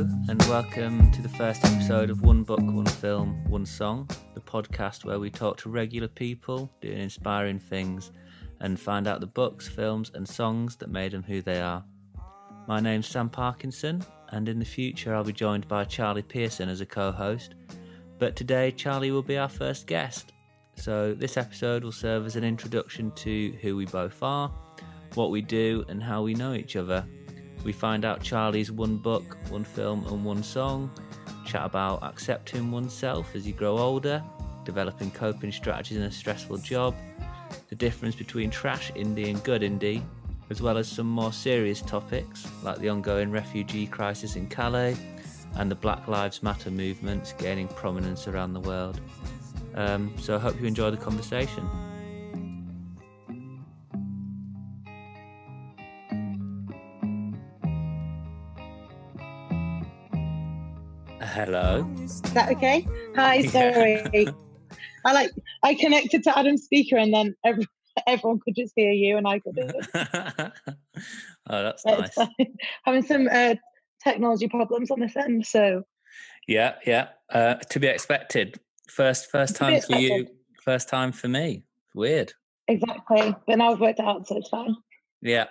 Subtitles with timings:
[0.00, 5.04] And welcome to the first episode of One Book, One Film, One Song, the podcast
[5.04, 8.10] where we talk to regular people doing inspiring things
[8.60, 11.84] and find out the books, films, and songs that made them who they are.
[12.66, 16.80] My name's Sam Parkinson, and in the future I'll be joined by Charlie Pearson as
[16.80, 17.54] a co host.
[18.18, 20.32] But today, Charlie will be our first guest.
[20.76, 24.50] So, this episode will serve as an introduction to who we both are,
[25.12, 27.04] what we do, and how we know each other.
[27.64, 30.90] We find out Charlie's one book, one film, and one song,
[31.44, 34.22] chat about accepting oneself as you grow older,
[34.64, 36.94] developing coping strategies in a stressful job,
[37.68, 40.02] the difference between trash indie and good indie,
[40.48, 44.96] as well as some more serious topics like the ongoing refugee crisis in Calais
[45.56, 49.00] and the Black Lives Matter movements gaining prominence around the world.
[49.74, 51.68] Um, so I hope you enjoy the conversation.
[61.32, 61.88] Hello.
[62.02, 62.84] Is that okay?
[63.14, 64.26] Hi, sorry.
[65.04, 65.30] I like
[65.62, 67.66] I connected to Adam's speaker and then every,
[68.08, 69.72] everyone could just hear you and I couldn't.
[69.94, 70.50] oh,
[71.48, 72.18] that's nice.
[72.84, 73.54] Having some uh,
[74.02, 75.84] technology problems on this end, so
[76.48, 77.10] yeah, yeah.
[77.32, 78.58] Uh, to be expected.
[78.88, 80.26] First, first time for you.
[80.64, 81.62] First time for me.
[81.94, 82.32] Weird.
[82.66, 84.74] Exactly, but now I've worked it out, so it's fine.
[85.22, 85.46] Yeah.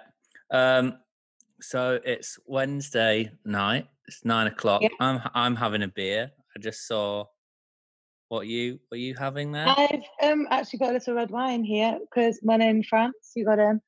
[0.52, 0.98] Um,
[1.62, 3.88] so it's Wednesday night.
[4.10, 4.82] It's nine o'clock.
[4.82, 4.90] Yeah.
[5.00, 6.32] I'm I'm having a beer.
[6.56, 7.26] I just saw
[8.30, 9.68] what you were you having there.
[9.68, 13.60] I've um actually got a little red wine here because when in France, you got
[13.60, 13.82] a um,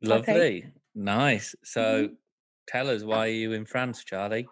[0.00, 0.72] lovely, okay.
[0.94, 1.56] nice.
[1.64, 2.14] So mm-hmm.
[2.68, 4.46] tell us why are you in France, Charlie?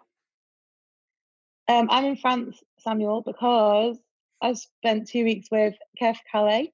[1.69, 3.97] Um, I'm in France, Samuel, because
[4.41, 6.73] I spent two weeks with KEF Calais,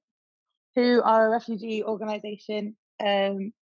[0.74, 2.76] who are a refugee organisation.
[3.04, 3.52] Um,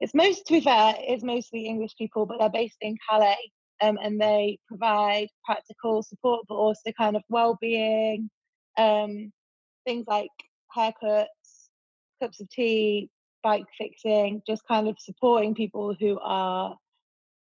[0.00, 3.98] it's most, to be fair, it's mostly English people, but they're based in Calais, um,
[4.02, 8.30] and they provide practical support, but also kind of well-being,
[8.78, 9.32] um,
[9.86, 10.30] things like
[10.76, 11.26] haircuts,
[12.20, 13.08] cups of tea,
[13.42, 16.76] bike fixing, just kind of supporting people who are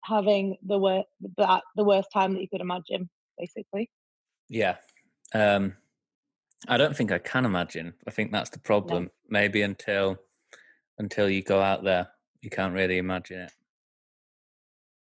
[0.04, 3.08] having the worst the, the worst time that you could imagine,
[3.38, 3.90] basically.
[4.48, 4.76] Yeah,
[5.34, 5.74] um,
[6.68, 7.94] I don't think I can imagine.
[8.06, 9.04] I think that's the problem.
[9.04, 9.10] No.
[9.28, 10.16] Maybe until
[10.98, 12.08] until you go out there,
[12.40, 13.52] you can't really imagine it.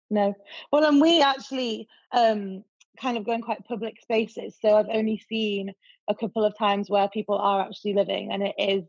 [0.10, 0.34] No.
[0.72, 2.64] Well, and we actually um,
[3.00, 4.56] kind of go in quite public spaces.
[4.62, 5.72] So I've only seen
[6.08, 8.84] a couple of times where people are actually living, and it is,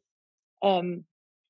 [0.62, 1.04] um,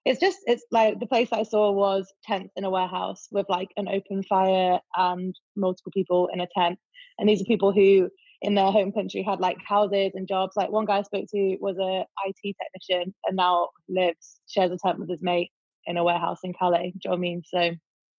[0.05, 3.69] it's just, it's like the place I saw was tents in a warehouse with like
[3.77, 6.79] an open fire and multiple people in a tent.
[7.19, 8.09] And these are people who,
[8.41, 10.57] in their home country, had like houses and jobs.
[10.57, 14.79] Like one guy I spoke to was a IT technician and now lives shares a
[14.79, 15.51] tent with his mate
[15.87, 16.93] in a warehouse in Calais.
[16.93, 17.43] Do you know what I mean?
[17.45, 17.71] So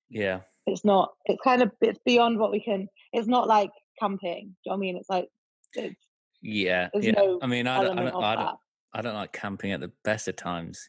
[0.10, 4.46] yeah, it's not it's kind of it's beyond what we can it's not like camping
[4.46, 4.98] do you know what i mean?
[4.98, 5.30] It's like
[5.74, 5.96] it's,
[6.42, 7.12] yeah yeah.
[7.12, 8.58] no i mean I don't, I don't, I, don't,
[8.94, 10.88] I don't like camping at the best of times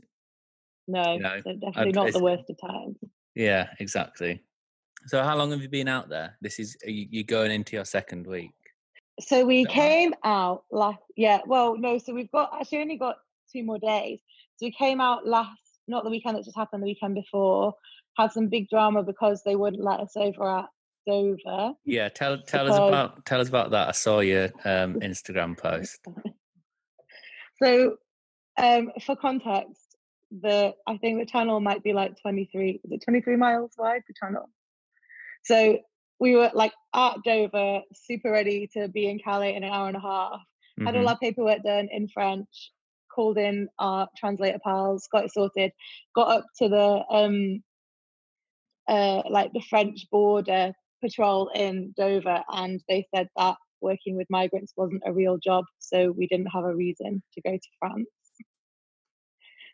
[0.91, 2.97] no you know, definitely not the worst of times.
[3.35, 4.43] Yeah exactly.
[5.07, 6.37] So how long have you been out there?
[6.41, 8.53] This is you going into your second week?
[9.21, 10.31] So we came right?
[10.31, 13.17] out last yeah well no so we've got actually only got
[13.53, 14.19] two more days.
[14.57, 15.59] So we came out last
[15.89, 17.75] not the weekend that just happened the weekend before
[18.17, 20.67] had some big drama because they wouldn't let us over at
[21.07, 21.73] Dover.
[21.85, 22.79] Yeah, tell tell because...
[22.79, 23.89] us about tell us about that.
[23.89, 25.99] I saw your um, Instagram post.
[27.63, 27.97] so,
[28.59, 29.97] um, for context,
[30.31, 32.81] the I think the channel might be like twenty three.
[32.85, 34.03] Is it twenty three miles wide?
[34.07, 34.49] The channel.
[35.45, 35.79] So
[36.19, 39.97] we were like at Dover, super ready to be in Calais in an hour and
[39.97, 40.41] a half.
[40.79, 40.87] Mm-hmm.
[40.87, 41.09] Had all mm-hmm.
[41.09, 42.73] our paperwork done in French.
[43.13, 45.73] Called in our translator pals, got it sorted.
[46.15, 47.61] Got up to the um,
[48.91, 54.75] uh, like the French border patrol in Dover, and they said that working with migrants
[54.77, 58.09] wasn't a real job, so we didn't have a reason to go to France.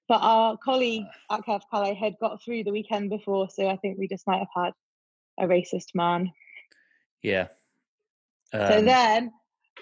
[0.06, 3.99] But our colleague at KEF Calais had got through the weekend before, so I think
[3.99, 4.72] we just might have had
[5.41, 6.30] a racist man.
[7.22, 7.48] Yeah.
[8.53, 9.33] Um, so then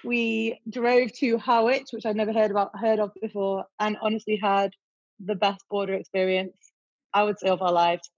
[0.04, 4.70] we drove to Harwich, which I'd never heard about heard of before, and honestly had
[5.20, 6.56] the best border experience
[7.12, 8.10] I would say of our lives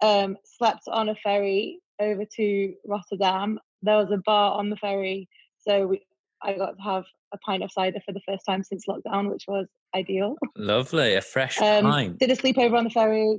[0.00, 3.58] um, slept on a ferry over to Rotterdam.
[3.82, 5.28] There was a bar on the ferry,
[5.58, 6.02] so we,
[6.42, 9.44] I got to have a pint of cider for the first time since lockdown, which
[9.48, 10.36] was ideal.
[10.56, 12.18] Lovely, a fresh um, pint.
[12.18, 13.38] Did a sleepover on the ferry.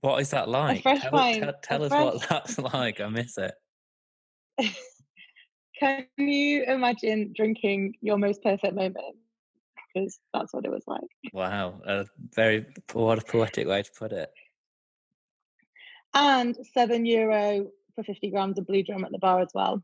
[0.00, 0.80] What is that like?
[0.80, 1.42] A fresh tell, pint.
[1.42, 2.04] Tell, tell us fresh...
[2.04, 3.00] what that's like.
[3.00, 3.54] I miss it.
[5.78, 9.16] Can you imagine drinking your most perfect moment?
[9.94, 11.00] Because that's what it was like.
[11.32, 14.30] Wow, a very what a poetic way to put it
[16.14, 19.82] and seven euro for 50 grams of blue drum at the bar as well.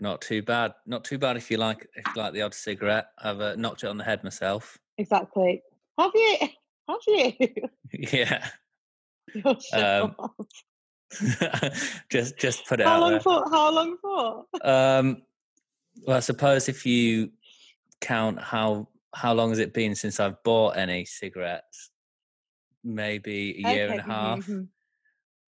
[0.00, 0.74] Not too bad.
[0.86, 3.06] Not too bad if you like if you like the odd cigarette.
[3.18, 4.76] I've uh, knocked it on the head myself.
[4.98, 5.62] Exactly.
[5.98, 6.36] Have you?
[6.88, 7.32] Have you?
[7.92, 8.46] yeah.
[9.72, 10.14] Um,
[12.10, 13.20] just just put it how out long there.
[13.20, 13.44] for?
[13.50, 14.44] How long for?
[14.62, 15.22] Um,
[16.06, 17.30] well, I suppose if you
[18.00, 21.90] count how how long has it been since I've bought any cigarettes,
[22.82, 24.46] maybe a year and a Okay, mhm, half.
[24.46, 24.68] mhm.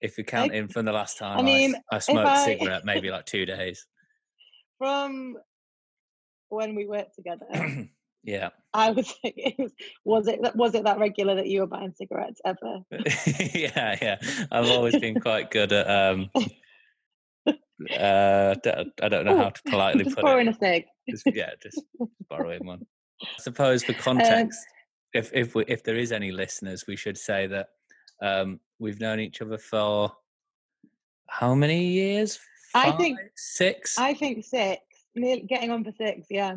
[0.01, 2.45] If you count in from the last time I, mean, s- I smoked a I-
[2.45, 3.85] cigarette, maybe like two days.
[4.77, 5.37] From
[6.49, 7.45] when we worked together,
[8.23, 9.71] yeah, I was like, it was,
[10.03, 12.79] was it that was it that regular that you were buying cigarettes ever?
[13.53, 14.17] yeah, yeah.
[14.51, 15.89] I've always been quite good at.
[15.89, 16.29] Um,
[17.97, 18.55] uh,
[19.01, 20.55] I don't know how to politely Just put pouring it.
[20.55, 20.85] a cig.
[21.09, 21.81] Just, yeah, just
[22.29, 22.81] borrowing one.
[23.23, 24.59] I suppose for context,
[25.13, 27.67] if if we, if there is any listeners, we should say that
[28.21, 30.11] um, we've known each other for
[31.27, 32.39] how many years?
[32.73, 34.81] I think- six, I think six,
[35.15, 36.27] getting on for six.
[36.29, 36.55] Yeah.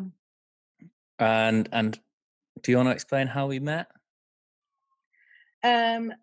[1.19, 1.99] and and
[2.61, 3.87] do you want to explain how we met?
[5.63, 6.13] Um.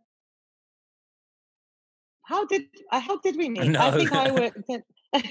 [2.22, 2.98] How did I?
[2.98, 3.69] How did we meet?
[3.69, 3.81] No.
[3.81, 4.58] I think I worked.
[4.69, 4.82] In,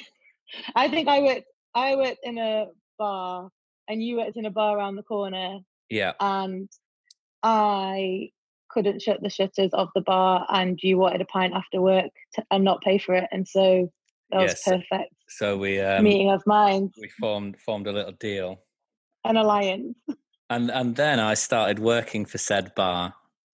[0.76, 1.46] I think I worked.
[1.74, 2.68] I worked in a
[2.98, 3.50] bar,
[3.88, 5.60] and you worked in a bar around the corner,
[5.90, 6.70] Yeah, and
[7.44, 8.30] I
[8.76, 12.46] couldn't shut the shutters of the bar, and you wanted a pint after work to,
[12.52, 13.92] and not pay for it, and so
[14.30, 18.62] that was perfect so we um, meeting of minds, we formed formed a little deal,
[19.24, 19.98] an alliance.
[20.50, 23.16] and and then I started working for said bar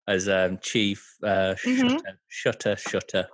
[0.07, 1.99] as um, chief uh, Mhm.
[1.99, 3.29] shutter, shutter shutter.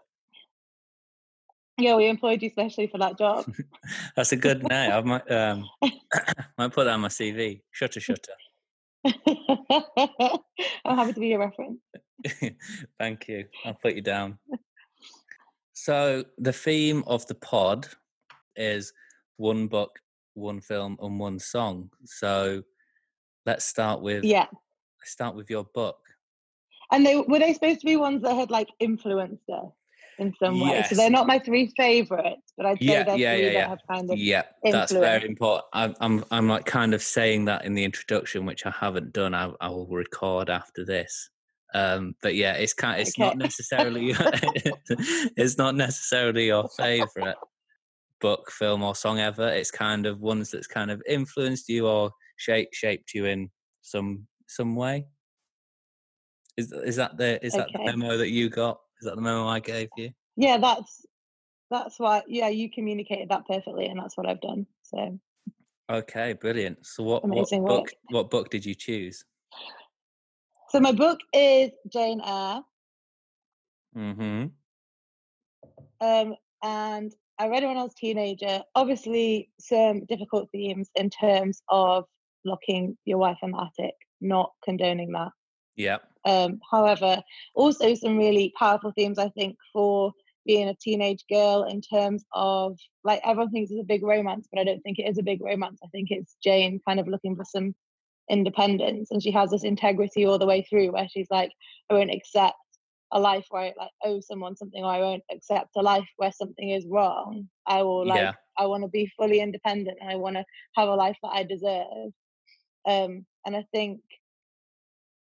[1.78, 3.44] Yeah, we employed you specially for that job.
[4.16, 4.92] That's a good name.
[4.92, 5.68] I might um,
[6.58, 7.62] might put that on my CV.
[7.70, 8.32] Shutter shutter.
[10.84, 11.80] I'm happy to be your reference.
[12.98, 13.46] Thank you.
[13.64, 14.38] I'll put you down.
[15.72, 17.88] So the theme of the pod
[18.56, 18.92] is
[19.36, 19.98] one book,
[20.34, 21.90] one film, and one song.
[22.04, 22.62] So
[23.46, 24.46] let's start with Yeah.
[25.00, 25.98] let's start with your book.
[26.92, 29.72] And they were they supposed to be ones that had like influenced us
[30.22, 30.70] in some way.
[30.70, 30.90] Yes.
[30.90, 33.68] So they're not my three favorites, but I'd say Yeah, they're yeah, three yeah, that
[33.68, 35.64] have kind of Yeah, that's very important.
[35.72, 39.34] I'm, I'm, I'm like kind of saying that in the introduction, which I haven't done.
[39.34, 41.30] I, I will record after this.
[41.74, 43.00] Um, but yeah, it's kind.
[43.00, 44.14] It's not necessarily.
[44.18, 47.36] it's not necessarily your favorite
[48.20, 49.48] book, film, or song ever.
[49.48, 54.26] It's kind of ones that's kind of influenced you or shaped shaped you in some
[54.46, 55.06] some way.
[56.58, 57.96] Is is that the is that the Okay.
[57.96, 58.78] memo that you got?
[59.02, 60.10] Is that the memo I gave you?
[60.36, 61.04] Yeah, that's
[61.72, 64.64] that's why yeah, you communicated that perfectly and that's what I've done.
[64.84, 65.18] So
[65.90, 66.86] Okay, brilliant.
[66.86, 67.92] So what Amazing what book work.
[68.10, 69.24] what book did you choose?
[70.70, 72.62] so my book is Jane Eyre.
[73.96, 74.46] Mm-hmm.
[76.00, 78.62] Um, and I read it when I was a teenager.
[78.76, 82.04] Obviously, some difficult themes in terms of
[82.44, 85.32] locking your wife in the attic, not condoning that.
[85.74, 85.98] Yeah.
[86.24, 87.22] Um, however,
[87.54, 90.12] also some really powerful themes, I think, for
[90.44, 94.60] being a teenage girl in terms of like everyone thinks it's a big romance, but
[94.60, 95.80] I don't think it is a big romance.
[95.84, 97.74] I think it's Jane kind of looking for some
[98.30, 101.50] independence, and she has this integrity all the way through where she's like,
[101.90, 102.56] I won't accept
[103.12, 106.32] a life where I like owe someone something, or I won't accept a life where
[106.32, 107.48] something is wrong.
[107.66, 108.32] I will like Yeah.
[108.58, 110.44] I want to be fully independent and I want to
[110.76, 112.12] have a life that I deserve.
[112.86, 114.00] Um, and I think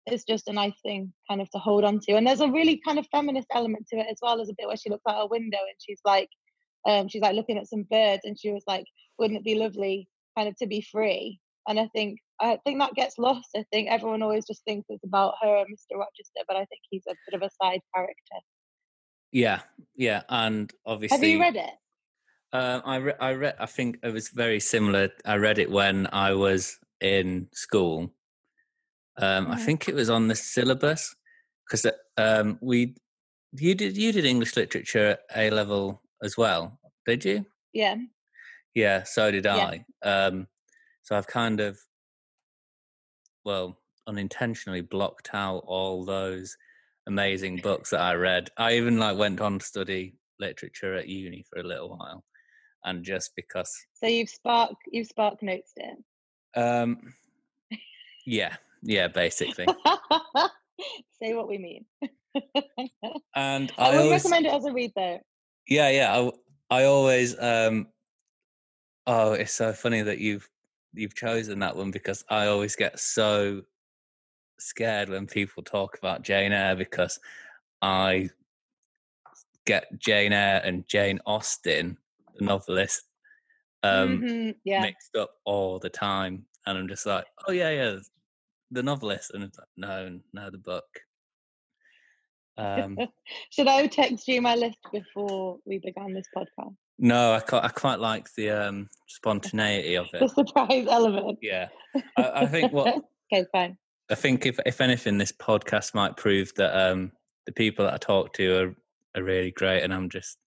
[0.05, 2.13] it's just a nice thing kind of to hold on to.
[2.13, 4.35] And there's a really kind of feminist element to it as well.
[4.35, 6.29] There's a bit where she looks out her window and she's like,
[6.87, 8.85] um, she's like looking at some birds and she was like,
[9.19, 11.39] wouldn't it be lovely kind of to be free?
[11.67, 13.49] And I think I think that gets lost.
[13.55, 15.97] I think everyone always just thinks it's about her and Mr.
[15.97, 18.39] Rochester, but I think he's a bit of a side character.
[19.31, 19.59] Yeah.
[19.95, 20.23] Yeah.
[20.27, 21.71] And obviously, Have you read it?
[22.51, 23.55] Uh, I re- I read.
[23.59, 25.09] I think it was very similar.
[25.23, 28.11] I read it when I was in school.
[29.17, 29.65] Um, I Mhm.
[29.65, 31.15] think it was on the syllabus
[31.65, 31.85] because
[32.17, 32.95] um, we
[33.53, 37.45] you did you did English literature at A level as well, did you?
[37.73, 37.97] Yeah.
[38.73, 39.71] Yeah, so did Yeah.
[39.71, 39.85] I.
[40.01, 40.47] Um,
[41.03, 41.77] so I've kind of,
[43.43, 43.77] well,
[44.07, 46.55] unintentionally blocked out all those
[47.07, 48.49] amazing books that I read.
[48.57, 52.23] I even like went on to study literature at uni for a little while,
[52.85, 55.97] and just because, So you've spark you've spark notes it.
[56.55, 57.13] um,
[58.25, 59.67] yeah, yeah, basically.
[61.21, 61.85] Say what we mean.
[63.35, 65.19] And I, I, would always, recommend it as a read though.
[65.67, 66.29] yeah, yeah,
[66.69, 67.87] I always, um,
[69.05, 70.49] oh, it's so funny that you've
[70.93, 73.61] you've chosen that one because I always get so
[74.59, 77.19] scared when people talk about Jane Eyre because
[77.81, 78.29] I
[79.65, 81.97] get Jane Eyre and Jane Austen,
[82.35, 83.03] the novelist,
[83.83, 84.81] um, Mhm, yeah.
[84.81, 87.95] mixed up all the time, and I'm just like, oh yeah, yeah,
[88.71, 90.85] the novelist, and it's like, no, no, the book.
[92.57, 92.97] Um,
[93.51, 96.75] Should I text you my list before we began this podcast?
[97.01, 100.19] no, I quite, I quite like the um, spontaneity of it.
[100.19, 101.39] The surprise element.
[101.41, 101.67] Yeah,
[102.17, 103.77] I, I think what okay, fine.
[104.09, 107.11] I think if if anything, this podcast might prove that um,
[107.45, 108.75] the people that I talk to are
[109.15, 110.37] are really great, and I'm just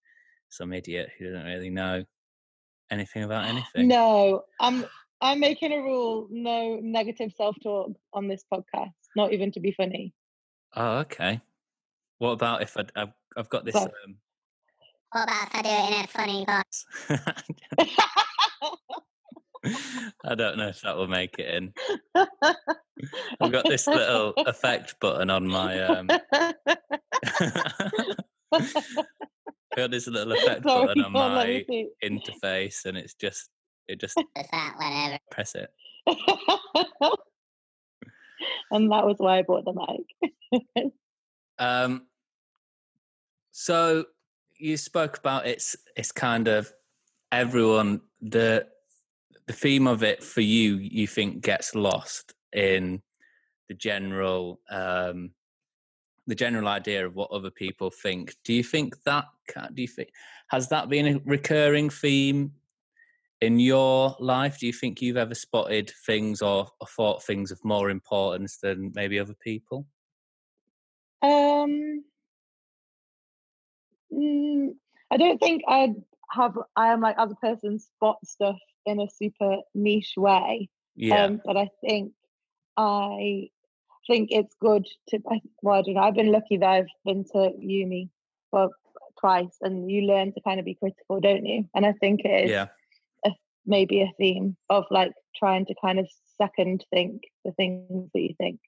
[0.49, 2.05] some idiot who doesn't really know
[2.91, 3.89] anything about anything.
[3.89, 4.85] No, I'm
[5.25, 8.93] I'm making a rule: no negative self-talk on this podcast.
[9.17, 10.13] Not even to be funny.
[10.77, 11.41] Oh, okay.
[12.19, 13.75] What about if I, I've I've got this?
[13.75, 14.17] Well- Um,
[15.13, 16.85] What about if I do it in a funny voice?
[20.25, 21.73] I don't know if that will make it in.
[23.41, 25.81] I've got this little effect button on my.
[25.81, 26.11] Um,
[28.53, 28.75] I've
[29.75, 33.49] got this little effect Sorry, button on go on, let my interface, and it's just
[33.89, 35.71] it just that press it.
[38.71, 40.93] and that was why I bought the mic.
[41.57, 42.07] Um,
[43.53, 44.07] so
[44.59, 46.73] you spoke about it's it's kind of
[47.31, 48.67] everyone the
[49.47, 53.01] the theme of it for you you think gets lost in
[53.69, 55.31] the general um
[56.27, 59.27] the general idea of what other people think do you think that
[59.75, 60.09] do you think
[60.49, 62.53] has that been a recurring theme
[63.45, 67.65] in your life do you think you've ever spotted things or, or thought things of
[67.65, 69.87] more importance than maybe other people
[71.25, 72.05] Um,
[74.13, 74.75] mm,
[75.11, 75.95] I don't think I'd
[76.31, 76.59] have.
[76.77, 80.69] I am like as a person spot stuff in a super niche way.
[80.97, 82.13] yeah Um, but I think
[82.77, 83.49] I
[84.07, 85.19] think it's good to.
[85.31, 86.03] I, well, I don't know.
[86.03, 88.11] I've been lucky that I've been to uni
[88.53, 88.75] well
[89.19, 91.69] twice, and you learn to kind of be critical, don't you?
[91.75, 92.67] And I think it is yeah
[93.67, 98.35] maybe a theme of like trying to kind of second think the things that you
[98.39, 98.61] think.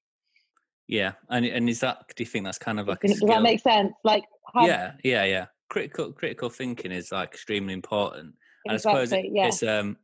[0.88, 2.04] Yeah, and and is that?
[2.14, 3.92] Do you think that's kind of like a Does that make sense?
[4.04, 4.24] Like,
[4.54, 5.46] have, yeah, yeah, yeah.
[5.68, 8.34] Critical critical thinking is like extremely important,
[8.64, 9.30] and I suppose exactly.
[9.30, 9.48] it, Yeah.
[9.48, 9.96] it's um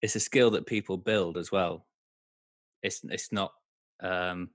[0.00, 1.86] it's a skill that people build as well.
[2.82, 3.52] It's it's not.
[4.00, 4.50] um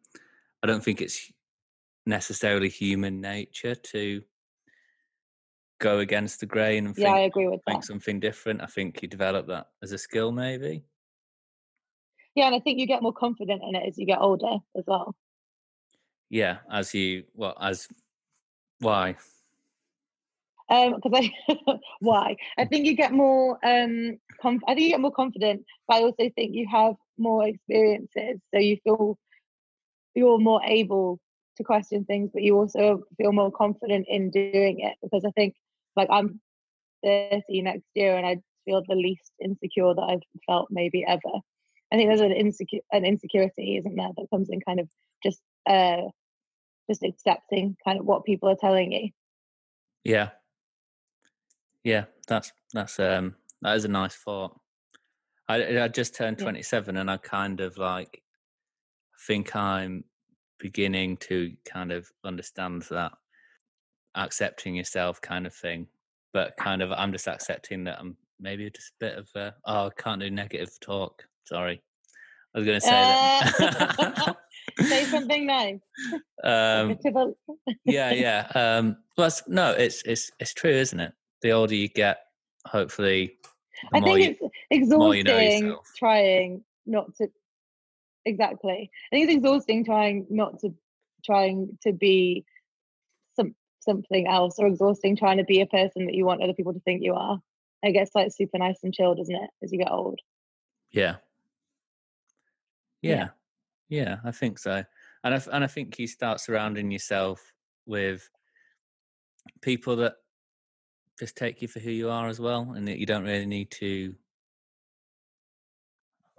[0.64, 1.32] I don't think it's
[2.06, 4.24] necessarily human nature to
[5.84, 7.88] go against the grain and yeah, I think, agree with think that.
[7.88, 8.62] something different.
[8.62, 10.84] I think you develop that as a skill, maybe.
[12.36, 14.86] Yeah, and I think you get more confident in it as you get older as
[14.88, 15.14] well.
[16.30, 17.88] Yeah, as you well as
[18.80, 19.18] why?
[20.70, 25.02] Um, because I why I think you get more um, conf- I think you get
[25.02, 29.18] more confident, but I also think you have more experiences, so you feel
[30.16, 31.20] you're more able
[31.58, 34.96] to question things, but you also feel more confident in doing it.
[35.04, 35.56] Because I think,
[35.96, 36.42] like, I'm
[37.04, 41.22] 30 next year, and I feel the least insecure that I've felt maybe ever.
[41.92, 44.90] I think there's an insecure an insecurity, isn't there, that comes in kind of
[45.24, 46.02] just uh
[46.90, 49.10] just accepting kind of what people are telling you.
[50.04, 50.32] Yeah.
[51.84, 54.60] Yeah, that's that's um that is a nice thought.
[55.50, 56.46] I I just turned Yeah.
[56.46, 58.24] 27 and I kind of like
[59.28, 60.06] think I'm
[60.60, 63.14] beginning to kind of understand that
[64.16, 65.88] accepting yourself kind of thing.
[66.34, 69.88] But kind of I'm just accepting that I'm maybe just a bit of a oh
[69.88, 71.24] I can't do negative talk.
[71.46, 71.82] Sorry.
[72.56, 74.36] I was gonna say that.
[74.80, 75.80] Say something nice.
[76.44, 76.98] um
[77.86, 81.90] yeah yeah um well it's, no it's it's it's true isn't it the older you
[81.90, 82.20] get
[82.66, 83.38] hopefully
[83.92, 87.28] the I more think you, it's more you know exhausting trying not to.
[88.26, 90.74] Exactly, I think it's exhausting trying not to
[91.26, 92.46] trying to be
[93.84, 96.80] something else, or exhausting trying to be a person that you want other people to
[96.82, 97.40] think you are.
[97.82, 100.20] It gets like super nice and chill, doesn't it, as you get old?
[100.92, 101.16] yeah.
[103.02, 103.16] Yeah.
[103.16, 103.28] yeah
[103.90, 104.84] yeah i think so
[105.24, 107.42] and I, and I think you start surrounding yourself
[107.86, 108.30] with
[109.62, 110.16] people that
[111.20, 113.72] just take you for who you are as well and that you don't really need
[113.72, 114.16] to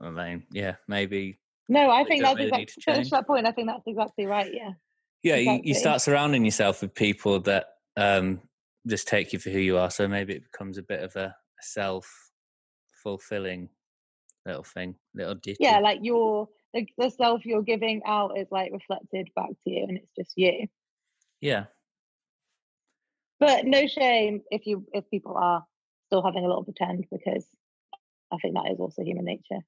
[0.01, 3.47] i mean yeah maybe No, I think that's really exactly to that point.
[3.47, 4.53] I think that's exactly right.
[4.53, 4.73] Yeah.
[5.25, 7.67] Yeah you, you start surrounding yourself with people that
[7.97, 8.41] um
[8.87, 11.35] just take you for who you are so maybe it becomes a bit of a
[11.61, 12.31] self
[13.03, 13.69] fulfilling
[14.47, 18.73] little thing little ditty Yeah, like your the, the self you're giving out is like
[18.73, 20.67] reflected back to you, and it's just you.
[21.41, 21.65] yeah
[23.41, 25.65] But no shame if you if people are
[26.07, 27.47] still having a little pretend because
[28.33, 29.61] I think that is also human nature.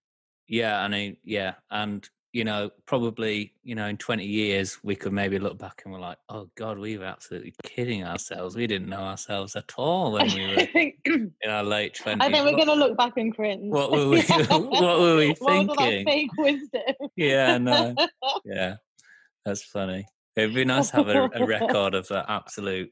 [0.48, 5.14] yeah and I, yeah and you know, probably, you know, in 20 years, we could
[5.14, 8.54] maybe look back and we're like, oh God, we were absolutely kidding ourselves.
[8.54, 10.66] We didn't know ourselves at all when we were
[11.06, 12.18] in our late 20s.
[12.20, 13.72] I think we're going to look back and cringe.
[13.72, 16.04] What were we- what were we What was thinking?
[16.04, 16.82] fake wisdom?
[17.16, 17.96] Yeah, no.
[18.44, 18.74] Yeah,
[19.46, 20.04] that's funny.
[20.36, 22.90] It'd be nice to have a, a record of that absolute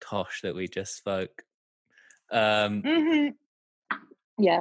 [0.00, 1.42] tosh that we just spoke.
[2.30, 3.28] Um, hmm
[4.38, 4.60] Yeah.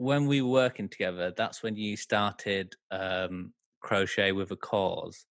[0.00, 3.52] When we were working together, that's when you started um,
[3.82, 5.26] crochet with a cause.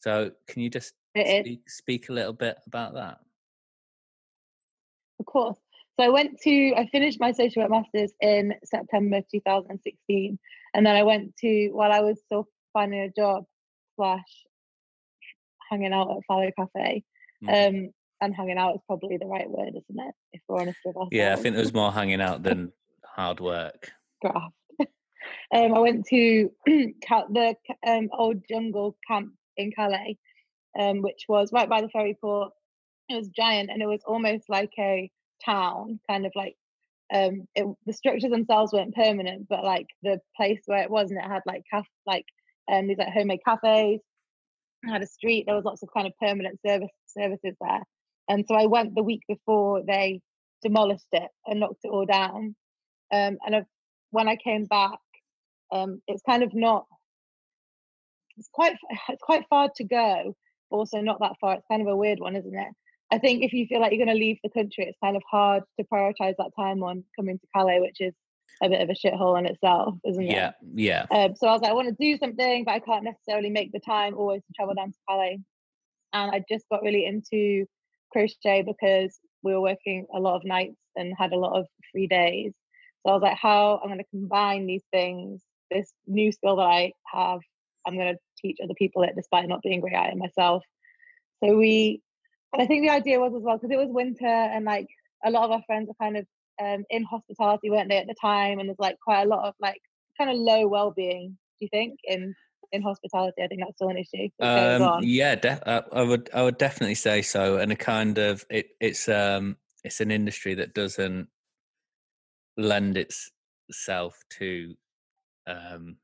[0.00, 3.20] So, can you just speak, speak a little bit about that?
[5.18, 5.56] Of course.
[5.98, 10.38] So I went to, I finished my social work masters in September 2016.
[10.74, 13.44] And then I went to, while I was still finding a job,
[13.96, 14.20] slash
[15.70, 17.02] hanging out at Fallow Cafe.
[17.42, 17.68] Mhm.
[17.86, 17.90] Um,
[18.20, 20.14] and hanging out is probably the right word, isn't it?
[20.34, 21.12] If we're honest with ourselves.
[21.12, 22.72] yeah, I think it was more hanging out than
[23.04, 23.90] hard work.
[24.30, 27.54] Um, I went to the
[27.86, 30.18] um, old jungle camp in Calais,
[30.78, 32.52] um, which was right by the ferry port.
[33.08, 35.10] It was giant and it was almost like a
[35.44, 36.56] town, kind of like
[37.12, 41.18] um, it, the structures themselves weren't permanent, but like the place where it was, and
[41.18, 42.24] it had like caf- like
[42.72, 44.00] um, these like homemade cafes.
[44.82, 45.44] It had a street.
[45.46, 47.82] There was lots of kind of permanent service services there,
[48.28, 50.20] and so I went the week before they
[50.62, 52.56] demolished it and knocked it all down.
[53.12, 53.66] Um, and I've,
[54.12, 54.98] when I came back,
[55.72, 56.86] um, it's kind of not.
[58.36, 58.76] It's quite
[59.08, 60.34] it's quite far to go,
[60.70, 61.54] but also not that far.
[61.54, 62.68] It's kind of a weird one, isn't it?
[63.10, 65.22] I think if you feel like you're going to leave the country, it's kind of
[65.30, 68.14] hard to prioritize that time on coming to Calais, which is
[68.62, 70.30] a bit of a shithole in itself, isn't it?
[70.30, 71.06] Yeah, yeah.
[71.10, 73.70] Um, so I was like, I want to do something, but I can't necessarily make
[73.72, 75.40] the time always to travel down to Calais.
[76.14, 77.66] And I just got really into
[78.12, 82.06] crochet because we were working a lot of nights and had a lot of free
[82.06, 82.52] days.
[83.04, 86.62] So I was like, how I'm going to combine these things, this new skill that
[86.62, 87.40] I have,
[87.86, 90.62] I'm going to teach other people it despite not being great at it myself.
[91.42, 92.00] So we,
[92.56, 94.86] I think the idea was as well, because it was winter and like
[95.24, 96.26] a lot of our friends are kind of
[96.62, 98.60] um, in hospitality, weren't they, at the time?
[98.60, 99.80] And there's like quite a lot of like
[100.18, 101.30] kind of low well-being.
[101.30, 102.34] Do you think in
[102.70, 103.42] in hospitality?
[103.42, 104.28] I think that's still an issue.
[104.40, 107.56] Um, yeah, de- I, I would I would definitely say so.
[107.56, 111.28] And a kind of it it's um it's an industry that doesn't
[112.56, 114.74] lend itself to
[115.46, 115.96] um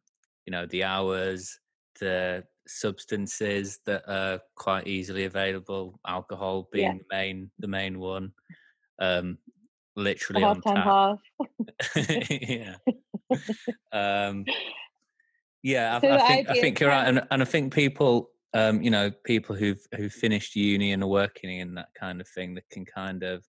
[0.47, 1.59] you know the hours,
[2.01, 5.99] the substances that are quite easily available.
[6.07, 6.93] Alcohol being Yeah.
[6.95, 8.33] the main the main one.
[8.99, 9.39] Um,
[9.97, 11.19] literally on half-time tap.
[11.97, 12.31] half.
[12.31, 12.77] yeah.
[13.93, 14.45] Um,
[15.63, 18.31] yeah, I, So I the think I think you're right, and and I think people,
[18.55, 22.29] um, you know, people who've who've finished uni and are working in that kind of
[22.29, 23.45] thing, that can kind of,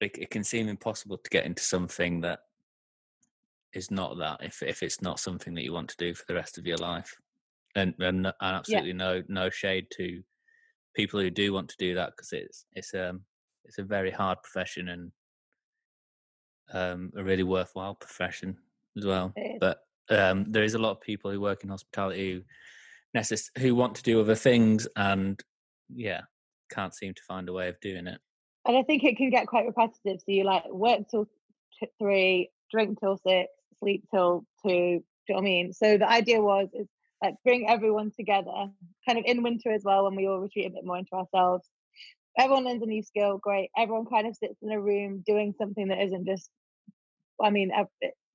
[0.00, 2.40] it, it can seem impossible to get into something that
[3.72, 6.34] is not that if if it's not something that you want to do for the
[6.34, 7.14] rest of your life,
[7.74, 10.22] and and, and absolutely no no shade to
[10.94, 13.20] people who do want to do that because it's it's um
[13.64, 15.12] it's a very hard profession and
[16.72, 18.56] um, a really worthwhile profession
[18.96, 19.32] as well.
[19.60, 19.80] But
[20.10, 22.42] um, there is a lot of people who work in hospitality who
[23.18, 25.40] necess- who want to do other things and
[25.88, 26.22] yeah,
[26.70, 28.20] can't seem to find a way of doing it.
[28.66, 30.20] And I think it can get quite repetitive.
[30.20, 31.26] So you like work till
[31.78, 34.68] t- three, drink till six, sleep till two.
[34.68, 35.72] Do you know what I mean?
[35.72, 36.88] So the idea was is
[37.22, 38.68] like bring everyone together,
[39.06, 41.68] kind of in winter as well, when we all retreat a bit more into ourselves.
[42.38, 43.70] Everyone learns a new skill, great.
[43.76, 46.50] Everyone kind of sits in a room doing something that isn't just.
[47.42, 47.70] I mean,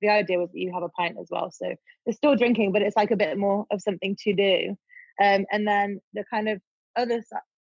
[0.00, 2.82] the idea was that you have a pint as well, so they're still drinking, but
[2.82, 4.76] it's like a bit more of something to do.
[5.22, 6.60] Um, and then the kind of
[6.96, 7.22] other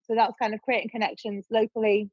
[0.07, 2.11] so that's kind of creating connections locally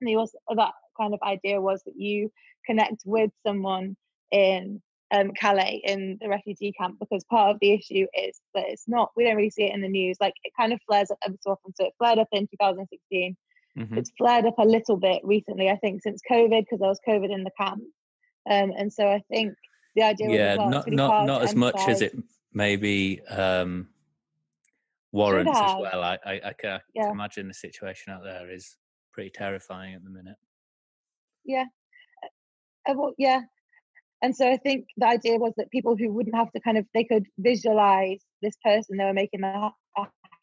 [0.00, 2.30] and also that kind of idea was that you
[2.66, 3.96] connect with someone
[4.30, 4.82] in
[5.12, 9.10] um, Calais in the refugee camp because part of the issue is that it's not
[9.16, 11.38] we don't really see it in the news like it kind of flares up every
[11.40, 13.36] so often so it flared up in 2016
[13.76, 13.96] Mhm.
[13.98, 17.32] it's flared up a little bit recently I think since COVID because there was COVID
[17.34, 17.82] in the camp
[18.48, 19.54] um, and so I think
[19.96, 22.16] the idea Yeah, well, not really not not as much as it
[22.52, 23.88] maybe um,
[25.12, 26.02] warrants as well.
[26.02, 27.10] I I, I can Yeah.
[27.10, 28.76] imagine the situation out there is
[29.12, 30.36] pretty terrifying at the minute.
[31.44, 31.64] yeah.
[32.88, 33.42] Uh, well, yeah.
[34.22, 36.86] And so i think the idea was that people who wouldn't have to kind of
[36.92, 39.70] they could visualize this person they were making the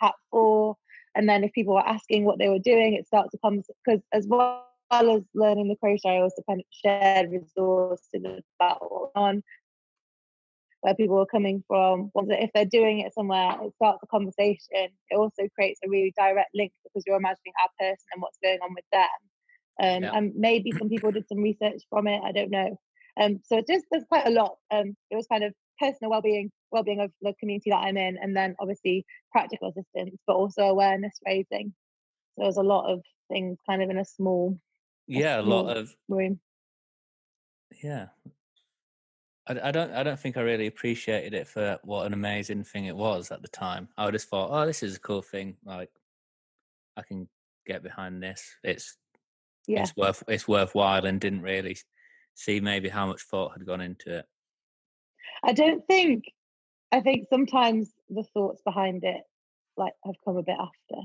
[0.02, 0.76] hat, for
[1.16, 4.02] and then if people were asking what they were doing it starts to come, because
[4.14, 8.10] as well as learning the crochet I also kind of shared resources
[8.60, 9.44] about what on
[10.88, 15.18] where people are coming from if they're doing it somewhere it starts a conversation it
[15.18, 18.74] also creates a really direct link because you're imagining our person and what's going on
[18.74, 19.20] with them
[19.84, 20.18] um, Yeah.
[20.18, 22.80] and maybe some people did some research from it i don't know
[23.20, 24.58] Um, so it's just there's quite a lot.
[24.70, 28.36] Um, it was kind of personal well-being, well-being of the community that I'm in, and
[28.36, 31.74] then obviously practical assistance, but also awareness raising.
[32.36, 34.60] So there's a lot of things kind of in a small
[35.08, 36.40] Yeah, a small lot of room.
[37.84, 38.08] yeah.
[39.48, 42.86] I, I don't I don't think I really appreciated it for what an amazing thing
[42.86, 43.90] it was at the time.
[43.98, 45.58] I just thought, oh, this is a cool thing.
[45.64, 45.90] Like,
[46.96, 47.28] I can
[47.66, 48.56] get behind this.
[48.64, 48.98] It's
[49.68, 51.78] Yeah, it's worth it's worthwhile, and didn't really
[52.36, 54.26] see maybe how much thought had gone into it.
[55.44, 56.26] I don't think.
[56.92, 59.22] I think sometimes the thoughts behind it,
[59.76, 61.02] like, have come a bit after.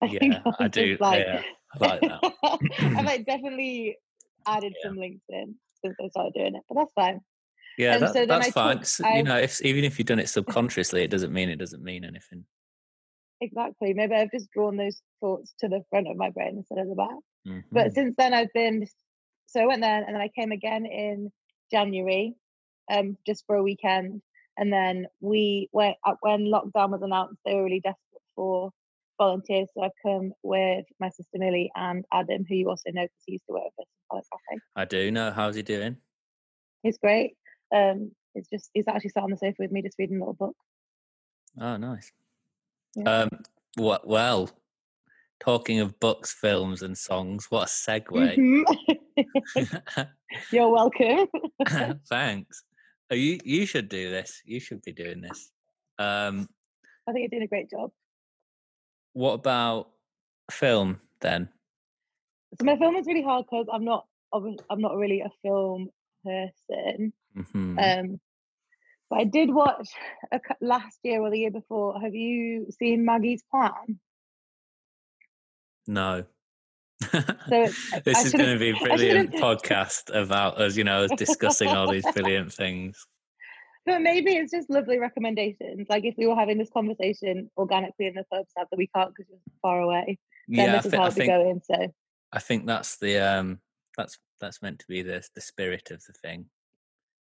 [0.02, 0.96] I Yeah, I do.
[1.00, 1.42] like, yeah,
[1.74, 2.20] I like that.
[2.96, 3.98] I've like definitely
[4.46, 4.90] added Yeah.
[4.90, 7.20] some links in since I started doing it, but that's fine.
[7.76, 8.78] Yeah, And that, so that's fine.
[8.80, 11.56] took- I- you know, if even if you've done it subconsciously, it doesn't mean it
[11.58, 12.44] doesn't mean anything.
[13.40, 13.94] Exactly.
[13.94, 16.96] Maybe I've just drawn those thoughts to the front of my brain instead of the
[16.96, 17.16] back.
[17.46, 17.64] Mhm.
[17.70, 18.86] But since then, I've been
[19.46, 21.32] so I went there and then I came again in
[21.70, 22.34] January,
[22.90, 24.22] um, just for a weekend.
[24.58, 28.72] And then we went uh, when lockdown was announced, they were really desperate for
[29.18, 29.68] volunteers.
[29.74, 33.32] So I've come with my sister Millie and Adam, who you also know because he
[33.32, 34.62] used to work with us in Cafe.
[34.76, 35.30] I do know.
[35.30, 35.96] How's he doing?
[36.82, 37.34] He's great.
[37.74, 40.34] Um, it's just he's actually sat on the sofa with me, just reading a little
[40.34, 40.56] book.
[41.60, 42.12] Oh, nice.
[42.94, 43.22] Yeah.
[43.22, 43.30] Um,
[43.76, 44.06] what?
[44.06, 44.50] Well,
[45.40, 48.36] talking of books, films, and songs, what a segue!
[48.36, 48.64] Mhm.
[50.52, 51.26] You're welcome.
[52.08, 52.62] Thanks.
[53.10, 54.42] Oh, you you should do this.
[54.44, 55.50] You should be doing this.
[55.98, 56.48] Um,
[57.08, 57.90] I think you're doing a great job.
[59.12, 59.88] What about
[60.50, 61.48] film then?
[62.58, 65.88] So my film is really hard because I'm not I'm not really a film
[66.24, 67.12] person.
[67.52, 68.20] hmm Um,
[69.10, 69.88] but I did watch
[70.32, 72.00] a, last year or the year before.
[72.00, 73.98] Have you seen Maggie's Plan?
[75.86, 76.24] no.
[77.00, 77.12] So
[78.04, 81.74] this I is going to be a brilliant podcast about us, you know, us discussing
[81.74, 83.06] all these brilliant things.
[83.88, 85.86] But maybe it's just lovely recommendations.
[85.88, 89.10] Like if we were having this conversation organically in the pub, sad that we can't
[89.14, 90.18] because you're far away.
[90.48, 91.60] Then Yeah, I, this is thi- how I it'd think going.
[91.64, 91.94] So
[92.32, 93.60] I think that's the um
[93.96, 96.46] that's that's meant to be the the spirit of the thing.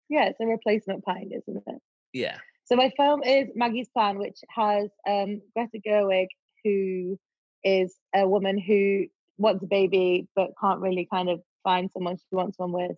[0.09, 1.81] yeah, it's a replacement pint, isn't it?
[2.13, 2.39] Yeah.
[2.67, 6.29] So my film is Maggie's Plan, which has um, Greta Gerwig,
[6.65, 7.19] who
[7.63, 9.05] is a woman who
[9.37, 12.93] wants a baby but can't really kind of find someone she wants one with.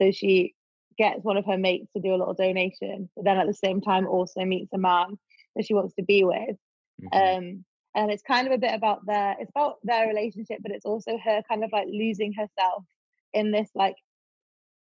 [0.00, 0.54] So she
[0.98, 3.80] gets one of her mates to do a little donation, but then at the same
[3.80, 5.18] time also meets a man
[5.56, 6.56] that she wants to be with.
[7.00, 7.38] mhm.
[7.38, 10.84] Um, and it's kind of a bit about their it's about their relationship, but it's
[10.86, 12.84] also her kind of like losing herself
[13.32, 13.96] in this like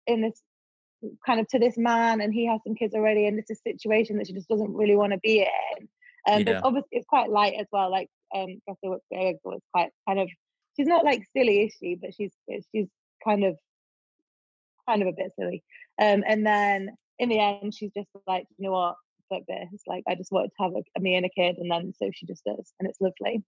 [0.07, 0.41] in this
[1.27, 4.17] kind of to this man and he has some kids already and it's a situation
[4.17, 5.89] that she just doesn't really want to be in.
[6.29, 6.45] Um Yeah.
[6.45, 7.91] but obviously it's quite light as well.
[7.91, 10.29] Like um was quite kind of
[10.77, 11.97] she's not like silly, is she?
[11.97, 12.33] But she's
[12.75, 12.89] she's
[13.25, 13.57] kind of
[14.89, 15.63] kind of a bit silly.
[16.01, 18.97] Um and then in the end she's just like, you know what,
[19.29, 19.83] fuck this.
[19.87, 22.27] Like I just wanted to have a, me and a kid and then so she
[22.27, 23.43] just does and it's lovely.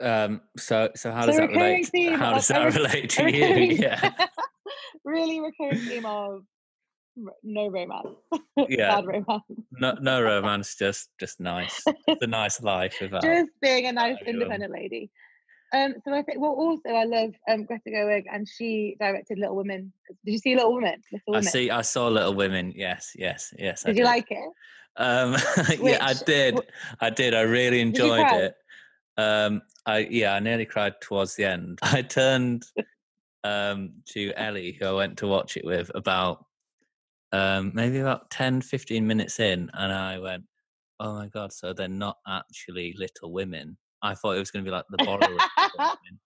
[0.00, 0.42] Um.
[0.58, 1.88] So so how So does that relate?
[1.88, 3.76] theme How does that relate to you?
[3.76, 4.12] Yeah.
[5.04, 6.42] really recurring theme of
[7.42, 8.08] no romance.
[8.68, 8.96] Yeah.
[8.96, 9.42] Bad romance.
[9.72, 10.76] No no romance.
[10.76, 11.84] Just just nice.
[12.20, 13.22] the nice life without.
[13.22, 15.10] just being a nice independent lady.
[15.76, 19.56] Um, so I think well also I love um Greta Gerwig and she directed Little
[19.56, 19.92] Women.
[20.24, 21.02] Did you see Little Women?
[21.12, 21.70] Little I see.
[21.70, 22.72] I saw Little Women.
[22.74, 23.12] Yes.
[23.14, 23.52] Yes.
[23.58, 23.84] Yes.
[23.84, 24.48] I Did you like it?
[24.96, 25.36] Um,
[25.80, 26.58] yeah, I did.
[27.00, 27.34] I did.
[27.34, 28.54] I really enjoyed it.
[29.18, 31.78] Um, I yeah, I nearly cried towards the end.
[31.82, 32.64] I turned
[33.44, 36.46] um to Ellie, who I went to watch it with, about
[37.32, 40.44] um maybe about 10, 15 minutes in, and I went,
[41.00, 43.76] "Oh my god!" So they're not actually Little Women.
[44.02, 45.26] I thought it was going to be like the borrower.
[45.26, 45.42] of
[45.74, 46.20] Little Women.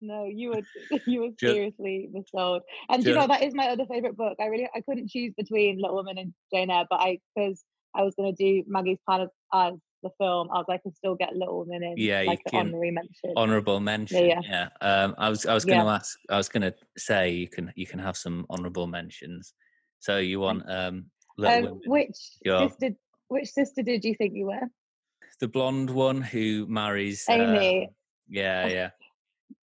[0.00, 0.62] No, you were
[1.06, 2.60] you were seriously missold.
[2.88, 4.36] And you know that is my other favorite book.
[4.40, 7.62] I really I couldn't choose between Little Women and Jane Eyre, but I because
[7.94, 9.72] I was going to do Maggie's Plan as,
[10.04, 12.40] the film, I was like, I can still get Little Women in, Yeah, you like
[12.46, 12.66] an can.
[12.68, 13.32] honorary mention.
[13.36, 14.28] honorable mention.
[14.28, 14.68] Yeah, yeah.
[14.80, 15.94] Um, I was I was going to Yeah.
[15.94, 16.16] ask.
[16.30, 19.54] I was going to say you can you can have some honorable mentions.
[19.98, 21.80] So you want um Little Um, Women.
[21.86, 22.68] which Go.
[22.68, 22.90] sister?
[23.26, 24.68] Which sister did you think you were?
[25.40, 27.86] The blonde one who marries Amy.
[27.86, 27.94] um,
[28.28, 28.90] yeah, yeah,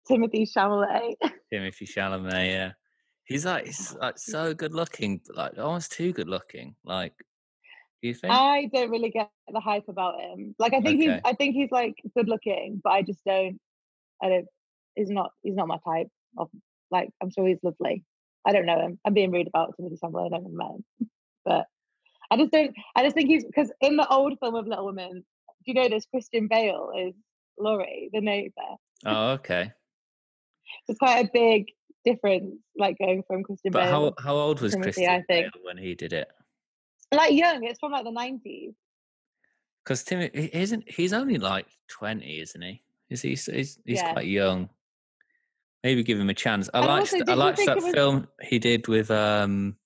[0.09, 1.15] Timothée Chalamet.
[1.53, 2.47] Timothée Chalamet.
[2.47, 2.73] Yeah,
[3.25, 6.75] he's like he's like so good looking, like almost too good looking.
[6.85, 7.15] Like,
[8.03, 8.33] do you think?
[8.33, 10.55] I don't really get the hype about him.
[10.59, 13.61] Like I think he's I think he's like good looking, but I just don't
[14.23, 14.47] I don't
[14.97, 16.49] he's not he's not my type of
[16.91, 18.05] like I'm sure he's lovely.
[18.47, 18.99] I don't know him.
[19.05, 20.85] I'm being rude about Timothée Chalamet, I never met him.
[21.43, 21.67] But
[22.31, 25.25] I just don't I just think he's because in the old film of Little Women,
[25.65, 27.15] you know this Christian Bale is
[27.59, 28.77] Laurie, the neighbour.
[29.07, 29.73] oh, okay.
[30.89, 31.67] It's quite a big
[32.05, 34.11] difference, like going from Christian But Bale.
[34.11, 35.25] But how how old was Timothy, Christian.
[35.29, 36.29] Bale when he did it?
[37.13, 38.75] Like young, it's from like the nineties.
[39.85, 42.83] Because Timothy isn't he's only like twenty, isn't he?
[43.09, 43.31] Is he?
[43.31, 44.13] He's he's Yeah.
[44.13, 44.69] quite young.
[45.83, 46.69] Maybe give him a chance.
[46.73, 49.77] I And liked I liked that film he did with um,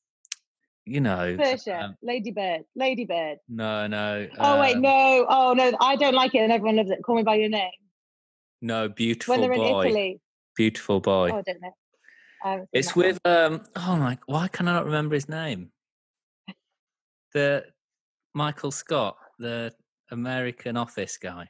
[0.87, 1.37] you know.
[1.73, 3.38] Um, Lady Bird, Lady Bird.
[3.49, 4.29] no, no.
[4.38, 7.03] Oh wait, um, no, oh no, I don't like it, and everyone loves it.
[7.03, 7.70] Call me by your name.
[8.61, 8.88] no.
[8.88, 9.87] Beautiful When they're in boy.
[9.87, 10.20] Italy.
[10.57, 11.31] Beautiful boy.
[11.33, 12.66] Oh, I don't know.
[12.73, 13.07] It's that one.
[13.07, 13.62] with um.
[13.77, 14.18] Oh my!
[14.27, 15.70] Why can I not remember his name?
[17.33, 17.64] The
[18.35, 19.73] Michael Scott, the
[20.11, 21.49] American Office guy.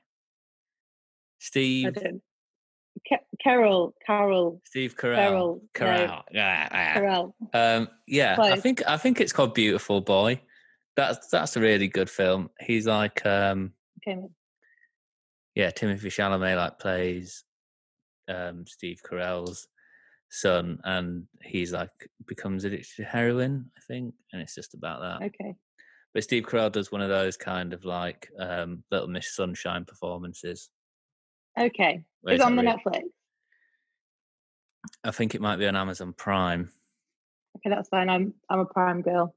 [1.38, 1.92] Steve.
[3.44, 5.16] Ca- Carol, Carol, Steve Carell.
[5.16, 6.22] Carol, Carell.
[6.32, 6.94] Yeah.
[6.94, 7.36] Carol.
[7.52, 10.40] Um, yeah, I think I think it's called Beautiful Boy.
[10.96, 12.50] That's that's a really good film.
[12.60, 13.72] He's like, um,
[14.06, 14.20] Okay,
[15.54, 17.44] yeah, Timothée Chalamet like plays
[18.28, 19.68] um, Steve Carell's
[20.30, 21.90] son, and he's like
[22.26, 25.26] becomes addicted to heroin, I think, and it's just about that.
[25.26, 25.54] okay.
[26.12, 30.70] But Steve Carell does one of those kind of like um, Little Miss Sunshine performances.
[31.58, 32.04] Okay.
[32.22, 33.02] where It's on the like Netflix.
[35.02, 36.70] I think it might be on Amazon Prime.
[37.56, 38.08] Okay, that's fine.
[38.08, 39.34] I'm I'm a prime girl.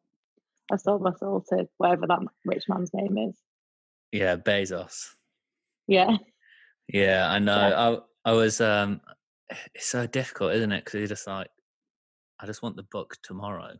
[0.71, 3.37] I sold my soul to whatever that rich man's name is.
[4.11, 5.15] Yeah, Bezos.
[5.87, 6.17] Yeah.
[6.91, 7.69] Yeah, I know.
[7.69, 7.99] Yeah.
[8.25, 9.01] I I was um
[9.75, 10.83] it's so difficult, isn't it?
[10.83, 11.49] Because you're just like,
[12.39, 13.73] I just want the book tomorrow.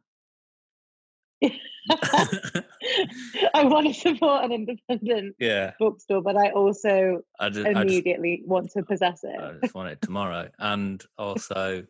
[3.54, 7.86] I want to support an independent yeah, bookstore, but I also I just, I just,
[7.86, 9.40] immediately want to possess it.
[9.40, 11.84] I just want it tomorrow, and also,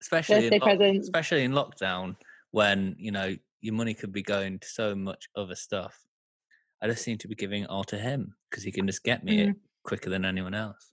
[0.00, 1.02] especially in present.
[1.02, 2.16] especially in lockdown
[2.50, 5.98] when you know your money could be going to so much other stuff.
[6.82, 9.22] I just seem to be giving it all to him because he can just get
[9.22, 10.92] me it quicker than anyone else.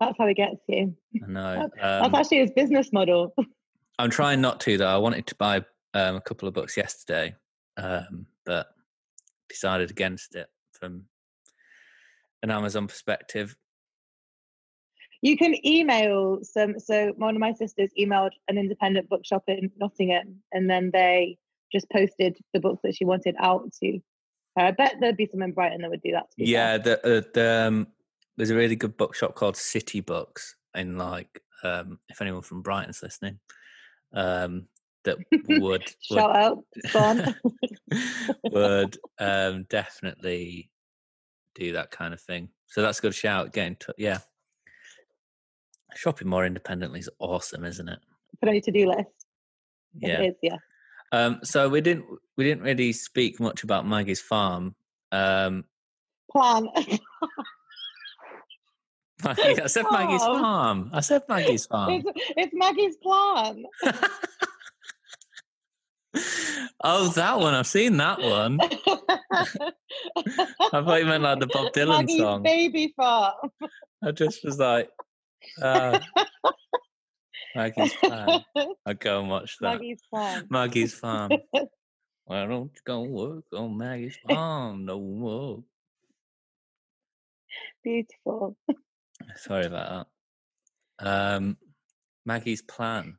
[0.00, 0.96] That's how he gets you.
[1.22, 1.68] I know.
[1.76, 3.34] That's Um, actually his business model.
[3.98, 4.88] I'm trying not to though.
[4.88, 7.34] I wanted to buy um, a couple of books yesterday,
[7.76, 8.68] um, but
[9.48, 11.04] decided against it from
[12.42, 13.56] an Amazon perspective.
[15.22, 16.78] You can email some.
[16.78, 21.36] So one of my sisters emailed an independent bookshop in Nottingham, and then they
[21.70, 24.00] just posted the books that she wanted out to
[24.56, 24.64] her.
[24.64, 26.30] I bet there'd be some in Brighton that would do that.
[26.30, 26.48] To.
[26.48, 27.86] Yeah, the, uh, the um,
[28.36, 33.02] there's a really good bookshop called City Books in like um, if anyone from Brighton's
[33.02, 33.38] listening,
[34.14, 34.66] um,
[35.04, 37.34] that would Shout out, Spawn.
[38.44, 40.70] would um, definitely
[41.54, 42.48] do that kind of thing.
[42.66, 43.52] So that's a good shout.
[43.52, 44.18] Getting to yeah,
[45.94, 47.98] shopping more independently is awesome, isn't it?
[48.40, 49.08] Put on your to-do list.
[49.98, 50.20] Yeah.
[50.20, 50.56] It is, yeah.
[51.12, 52.04] Um, so we didn't
[52.36, 54.74] we didn't really speak much about Maggie's farm.
[55.10, 55.64] Um,
[56.30, 56.68] Plan.
[59.24, 60.38] Maggie, I said Maggie's Oh.
[60.40, 60.90] farm.
[60.92, 61.92] I said Maggie's farm.
[61.92, 63.64] it's, it's Maggie's plan.
[66.82, 67.54] Oh, that one.
[67.54, 68.58] I've seen that one.
[69.32, 69.44] I
[70.70, 72.42] thought you meant like the Bob Dylan Maggie's song.
[72.42, 73.34] baby farm.
[74.02, 74.90] I just was like,
[75.60, 75.98] uh,
[77.54, 78.42] Maggie's farm.
[78.86, 79.74] I'd go and watch that.
[79.74, 80.46] Maggie's farm.
[80.50, 81.30] Maggie's farm.
[82.24, 85.64] Why don't you go work on Maggie's farm no more?
[87.82, 88.56] Beautiful.
[89.36, 90.06] Sorry about
[91.00, 91.06] that.
[91.34, 91.56] Um,
[92.26, 93.16] Maggie's plan.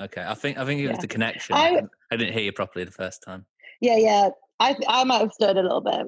[0.00, 1.00] Okay, I think I think it was Yeah.
[1.00, 1.54] the connection.
[1.56, 3.46] I- I, didn't, hear you properly the first time.
[3.80, 4.28] Yeah, yeah.
[4.60, 6.06] I th- I might have stirred a little bit.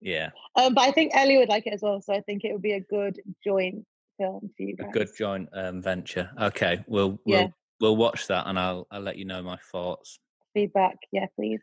[0.00, 2.00] Yeah, Um, but I think Ellie would like it as well.
[2.00, 3.84] So I think it would be a good joint
[4.16, 6.30] film for you a good joint um, venture.
[6.40, 7.46] Okay, we'll we'll Yeah.
[7.80, 10.20] we'll watch that and I'll I'll let you know my thoughts.
[10.54, 10.96] feedback.
[11.10, 11.60] Yeah, please.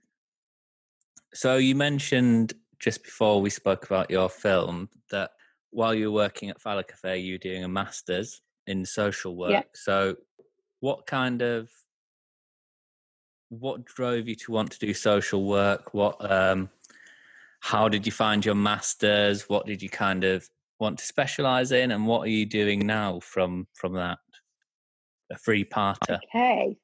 [1.34, 5.32] So you mentioned just before we spoke about your film that
[5.72, 9.52] while you were working at Fallow Cafe, you were doing a master's in social work.
[9.52, 9.64] Yeah.
[9.74, 10.16] So
[10.82, 11.70] what kind of
[13.50, 15.94] what drove you to want to do social work?
[15.94, 16.70] What um
[17.62, 19.50] how did you find your masters?
[19.50, 20.48] What did you kind of
[20.80, 24.20] want to specialize in and what are you doing now from from that?
[25.32, 26.20] A free parter.
[26.30, 26.78] Okay.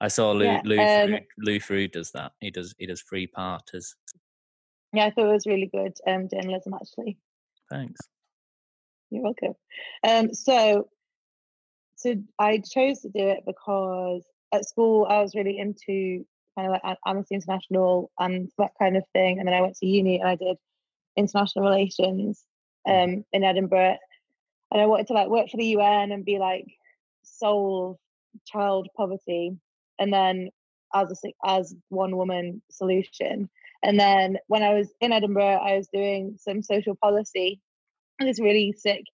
[0.00, 2.32] I saw Lou Yeah, Lou, um, Frew, Lou Frew does that.
[2.40, 3.94] He does he does free parters.
[4.92, 6.74] Yeah, I thought it was really good um, journalism.
[6.74, 7.18] Actually,
[7.70, 8.00] Thanks.
[9.10, 9.54] you're welcome.
[10.02, 10.88] Um, so,
[11.96, 16.24] so I chose to do it because at school I was really into
[16.56, 19.86] kind of like Amnesty International and that kind of thing, and then I went to
[19.86, 20.56] uni and I did
[21.16, 22.44] international relations
[22.88, 23.96] um, in Edinburgh,
[24.72, 26.66] and I wanted to like work for the UN and be like
[27.22, 27.96] solve
[28.46, 29.56] child poverty,
[29.98, 30.50] and then
[30.94, 33.48] as a as one woman solution.
[33.82, 37.60] And then when I was in Edinburgh, I was doing some social policy.
[38.18, 39.04] And this really sick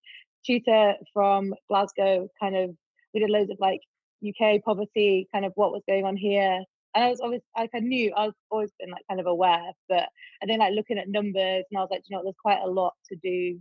[0.44, 2.70] tutor from Glasgow kind of
[3.14, 3.81] we did loads of like
[4.26, 6.62] UK poverty, kind of what was going on here.
[6.94, 9.72] And I was always like I knew I was always been like kind of aware,
[9.88, 10.09] but
[10.42, 12.70] I think like looking at numbers and I was like, you know, there's quite a
[12.70, 13.61] lot to do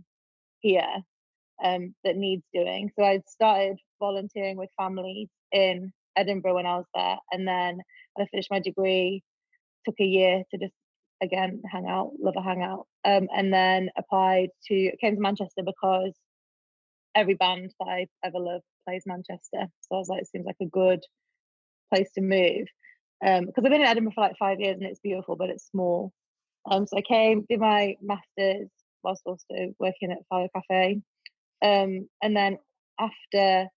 [0.60, 1.02] here
[1.62, 2.90] um, that needs doing.
[2.98, 7.80] So I started volunteering with families in Edinburgh when I was there, and then
[8.14, 9.22] when I finished my degree,
[9.84, 10.72] took a year to just
[11.22, 16.14] again hang out, love a hangout, um, and then applied to came to Manchester because
[17.16, 19.66] every band that I ever loved plays Manchester.
[19.80, 21.00] So I was like, it seems like a good
[21.92, 22.66] place to move.
[23.24, 25.68] Um, because I've been in Edinburgh for like five years and it's beautiful, but it's
[25.68, 26.12] small.
[26.70, 28.68] Um, so I came, did my masters
[29.02, 31.00] whilst also working at Fallow Cafe.
[31.62, 32.58] Um, and then
[32.98, 33.68] after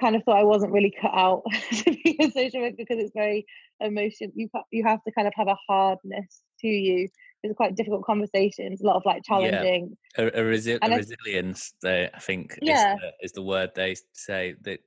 [0.00, 3.12] kind of thought I wasn't really cut out to be a social worker because it's
[3.14, 3.46] very
[3.80, 4.32] emotion.
[4.34, 7.08] You you have to kind of have a hardness to you.
[7.44, 9.96] It's quite difficult conversations, a lot of like challenging.
[10.18, 10.24] Yeah.
[10.24, 12.94] A, a, resi- a resilience, they, I think, yeah.
[12.94, 14.80] is, the, is the word they say that.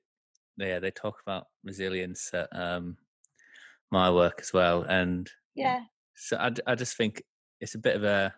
[0.59, 2.97] Yeah, they talk about resilience at um,
[3.91, 5.81] my work as well, and yeah.
[6.15, 7.21] So I, I just think
[7.61, 8.33] it's a bit of a.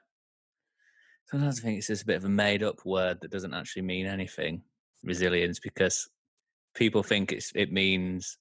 [1.31, 3.83] Sometimes I think it's just a bit of a made up word that doesn't actually
[3.83, 4.63] mean anything.
[5.01, 6.09] Resilience, because
[6.75, 8.37] people think it's it means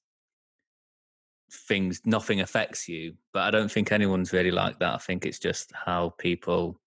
[1.51, 5.39] things nothing affects you but i don't think anyone's really like that i think it's
[5.39, 6.79] just how people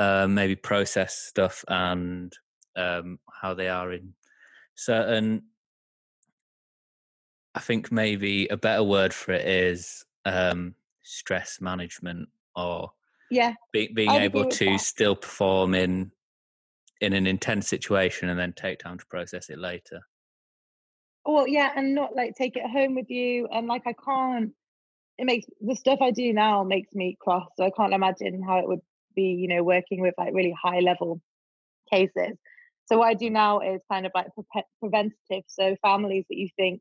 [0.00, 2.36] uh, maybe process stuff and
[2.74, 4.12] um, how they are in
[4.74, 5.42] certain
[7.54, 12.90] i think maybe a better word for it is um, stress management or
[13.30, 14.80] yeah be, being able to that.
[14.80, 16.10] still perform in
[17.00, 20.00] in an intense situation and then take time to process it later
[21.24, 24.52] well yeah and not like take it home with you and like i can't
[25.18, 28.58] it makes the stuff i do now makes me cross so i can't imagine how
[28.58, 28.80] it would
[29.14, 31.20] be you know working with like really high level
[31.90, 32.36] cases.
[32.86, 36.48] So what i do now is kind of like pre- preventative so families that you
[36.56, 36.80] think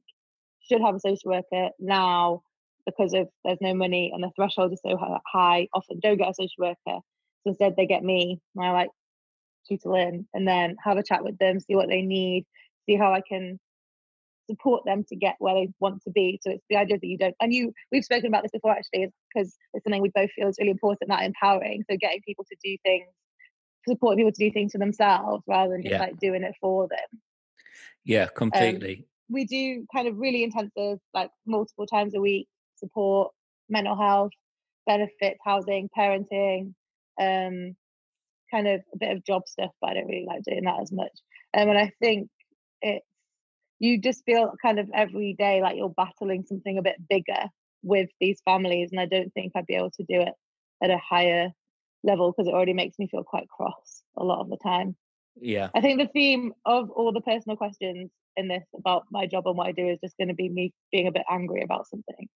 [0.62, 2.42] should have a social worker now
[2.86, 6.34] because of there's no money and the threshold is so high often don't get a
[6.34, 6.76] social worker.
[6.86, 8.90] So instead they get me and i like
[9.68, 12.46] tutor in and then have a chat with them see what they need
[12.86, 13.60] see how i can
[14.50, 16.40] support them to get where they want to be.
[16.44, 19.10] So it's the idea that you don't, and you, we've spoken about this before actually,
[19.34, 21.84] because it's something we both feel is really important, that empowering.
[21.90, 23.08] So getting people to do things,
[23.88, 26.00] support people to do things for themselves rather than just yeah.
[26.00, 27.22] like doing it for them.
[28.06, 28.96] Yeah, um, completely.
[28.98, 33.32] Um, we do kind of really intensive, like multiple times a week support,
[33.70, 34.32] mental health,
[34.86, 36.74] benefits, housing, parenting,
[37.20, 37.76] um,
[38.52, 40.92] kind of a bit of job stuff, but I don't really like doing that as
[40.92, 41.12] much.
[41.56, 42.30] Um, and I think
[42.82, 43.04] it
[43.84, 47.50] you just feel kind of every day like you're battling something a bit bigger
[47.82, 50.34] with these families and i don't think i'd be able to do it
[50.82, 51.52] at a higher
[52.04, 54.96] level because it already makes me feel quite cross a lot of the time.
[55.40, 55.70] Yeah.
[55.74, 59.56] I think the theme of all the personal questions in this about my job and
[59.56, 62.28] what i do is just going to be me being a bit angry about something.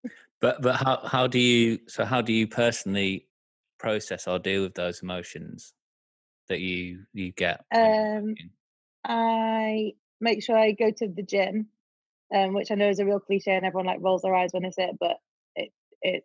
[0.40, 3.26] But but how how do you so how do you personally
[3.78, 5.72] process or deal with those emotions
[6.48, 8.34] that you you get um
[9.04, 11.68] i make sure I go to the gym,
[12.34, 14.66] um, which I know is a real cliche and everyone like rolls their eyes when
[14.66, 15.16] I say it, but
[15.54, 16.24] it it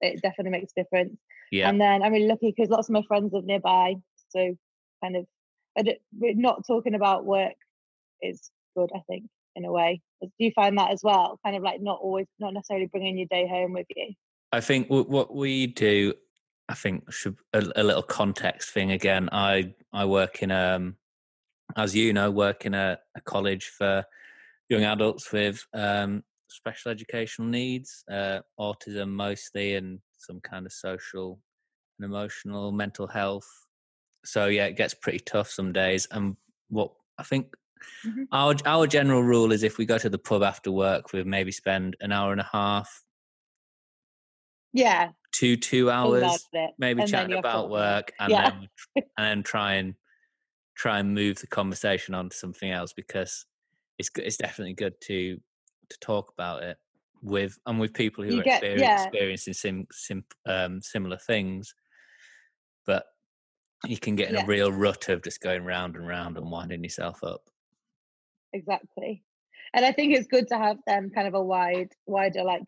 [0.00, 1.16] it definitely makes a difference.
[1.50, 1.68] Yeah.
[1.68, 3.94] And then I'm really lucky because lots of my friends live nearby,
[4.28, 4.56] so
[5.02, 5.26] kind of
[6.18, 7.54] not talking about work
[8.22, 8.90] is good.
[8.94, 9.24] I think
[9.56, 10.02] in a way.
[10.22, 11.40] Do you find that as well?
[11.44, 14.12] Kind of like not always, not necessarily bringing your day home with you.
[14.52, 16.14] I think what we do,
[16.68, 19.28] I think should a, a little context thing again.
[19.32, 20.96] I I work in um
[21.76, 24.04] as you know, work in a, a college for
[24.68, 31.38] young adults with um, special educational needs, uh, autism mostly, and some kind of social
[31.98, 33.48] and emotional mental health.
[34.24, 36.08] So yeah, it gets pretty tough some days.
[36.10, 36.36] And
[36.68, 37.54] what I think
[38.04, 38.24] mm-hmm.
[38.32, 41.52] our our general rule is if we go to the pub after work, we maybe
[41.52, 43.02] spend an hour and a half.
[44.72, 45.10] Yeah.
[45.32, 48.50] Two two hours, maybe and chatting about work, and yeah.
[48.50, 49.94] then and then try and
[50.76, 53.46] try and move the conversation on to something else because
[53.98, 55.36] it's it's definitely good to
[55.88, 56.76] to talk about it
[57.22, 59.02] with and with people who you are get, yeah.
[59.04, 61.74] experiencing sim, sim, um, similar things
[62.86, 63.04] but
[63.84, 64.42] you can get in yeah.
[64.42, 67.42] a real rut of just going round and round and winding yourself up
[68.52, 69.22] exactly
[69.74, 72.62] and i think it's good to have them kind of a wide wider like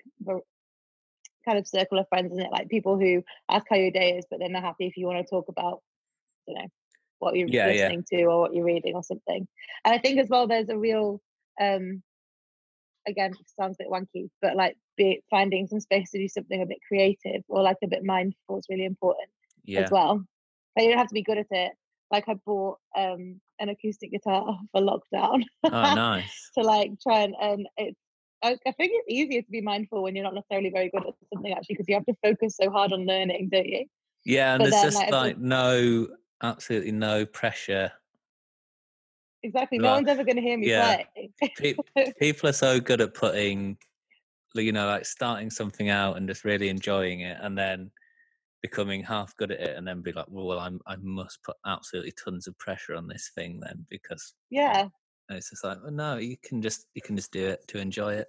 [1.44, 4.24] kind of circle of friends in it like people who ask how your day is
[4.30, 5.82] but then they're happy if you want to talk about
[6.46, 6.66] you know
[7.18, 8.18] what you're yeah, listening yeah.
[8.18, 9.46] to or what you're reading or something.
[9.84, 11.20] And I think as well, there's a real,
[11.60, 12.02] um,
[13.06, 16.66] again, sounds a bit wanky, but like be finding some space to do something a
[16.66, 19.28] bit creative or like a bit mindful is really important
[19.64, 19.80] yeah.
[19.80, 20.24] as well.
[20.74, 21.72] But you don't have to be good at it.
[22.10, 26.50] Like I bought um, an acoustic guitar for lockdown Oh, nice.
[26.56, 27.98] to like try and and it's
[28.42, 31.14] I, I think it's easier to be mindful when you're not necessarily very good at
[31.32, 33.86] something actually because you have to focus so hard on learning, don't you?
[34.24, 36.06] Yeah, and But there's then, just like, like, no,
[36.42, 37.92] absolutely no pressure.
[39.42, 39.78] Exactly.
[39.78, 41.02] No one's ever going to hear me Yeah.
[41.14, 41.30] play.
[41.56, 43.78] Pe- people are so good at putting,
[44.54, 47.90] you know, like starting something out and just really enjoying it, and then
[48.62, 51.56] becoming half good at it, and then be like, well, well I'm I must put
[51.66, 54.88] absolutely tons of pressure on this thing then because yeah.
[55.28, 57.78] and it's just like, well, no, you can just you can just do it to
[57.78, 58.26] enjoy it.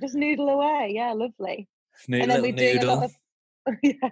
[0.00, 0.90] Just noodle away.
[0.94, 1.68] Yeah, lovely.
[2.08, 2.90] New and then doing noodle.
[2.90, 3.16] a lot of
[3.82, 4.10] yeah.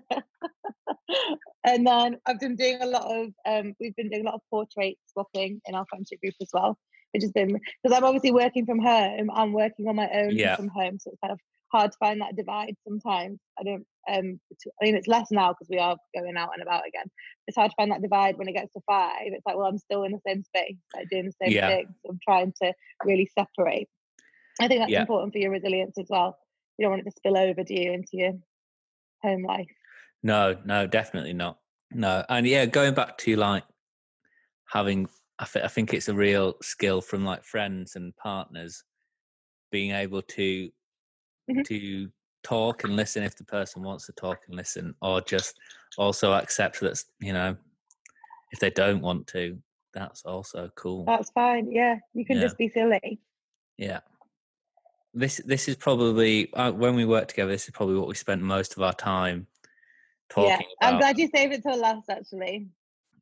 [1.64, 4.40] and then I've been doing a lot of um we've been doing a lot of
[4.50, 6.78] portrait swapping in our friendship group as well,
[7.12, 7.48] which has been
[7.82, 10.56] because I'm obviously working from home, I'm working on my own Yeah.
[10.56, 11.40] from home, so it's kind of
[11.72, 13.38] hard to find that divide sometimes.
[13.58, 14.40] I don't um
[14.80, 17.06] I mean it's less now because we are going out and about again.
[17.46, 19.26] It's hard to find that divide when it gets to five.
[19.26, 21.68] It's like, well, I'm still in the same space, like doing the same Yeah.
[21.68, 21.94] thing.
[22.04, 22.72] So I'm trying to
[23.04, 23.88] really separate.
[24.60, 25.00] I think that's Yeah.
[25.00, 26.38] important for your resilience as well.
[26.78, 28.32] You don't want it to spill over, do you, into your
[29.22, 29.68] home life?
[30.22, 31.58] No, no, definitely not.
[31.92, 33.64] No, and yeah, going back to like
[34.72, 35.08] having,
[35.38, 38.84] I, th- I think it's a real skill from like friends and partners
[39.72, 40.70] being able to
[41.50, 41.64] Mhm.
[41.64, 42.08] to
[42.42, 45.58] talk and listen if the person wants to talk and listen, or just
[45.98, 47.56] also accept that you know
[48.52, 49.58] if they don't want to,
[49.94, 51.04] that's also cool.
[51.04, 51.70] That's fine.
[51.70, 52.42] Yeah, you can Yeah.
[52.42, 53.20] just be silly.
[53.78, 54.00] Yeah.
[55.12, 57.50] This this is probably uh, when we work together.
[57.50, 59.46] This is probably what we spent most of our time
[60.28, 60.92] talking yeah, about.
[60.92, 62.08] I'm glad you saved it till last.
[62.08, 62.68] Actually,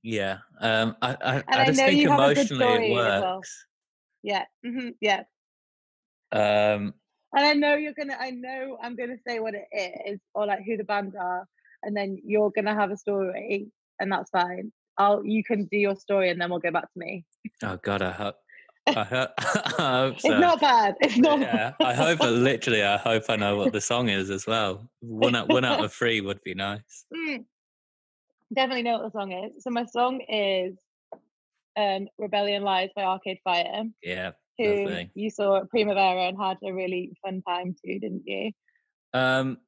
[0.02, 2.90] Yeah, um, I, I, And I I just know think you have a emotionally it
[2.90, 3.36] story as well.
[3.38, 3.66] works.
[4.22, 5.22] yeah, hmm yeah.
[6.30, 6.94] Um,
[7.34, 8.16] And I know you're gonna.
[8.18, 9.66] I know I'm gonna say what it
[10.06, 11.46] is or like who the band are,
[11.82, 13.68] and then you're gonna have a story,
[13.98, 14.72] and that's fine.
[14.98, 15.24] I'll.
[15.24, 17.24] You can do your story, and then we'll go back to me.
[17.62, 18.36] oh God, I hope,
[18.96, 19.30] I hope,
[19.78, 20.32] I hope so.
[20.32, 20.94] It's not bad.
[21.00, 21.40] It's not.
[21.40, 22.20] yeah, I hope.
[22.20, 24.88] I literally, I hope I know what the song is as well.
[25.00, 27.04] One out, one out of three would be nice.
[27.14, 27.44] Mm.
[28.54, 29.62] Definitely know what the song is.
[29.62, 30.78] So my song is
[31.76, 33.84] um, "Rebellion Lies" by Arcade Fire.
[34.02, 35.10] Yeah, who Lovely.
[35.14, 38.52] you saw at Primavera and had a really fun time too, didn't you?
[39.14, 39.58] um,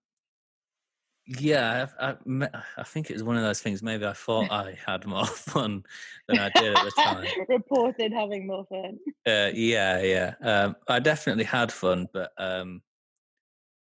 [1.38, 1.86] yeah.
[2.00, 3.82] I, I, I think it was one of those things.
[3.82, 5.84] Maybe I thought I had more fun
[6.26, 7.26] than I did at the time.
[7.48, 8.98] Reported having more fun.
[9.26, 10.34] Uh, yeah, yeah.
[10.42, 12.82] Um, I definitely had fun, but um,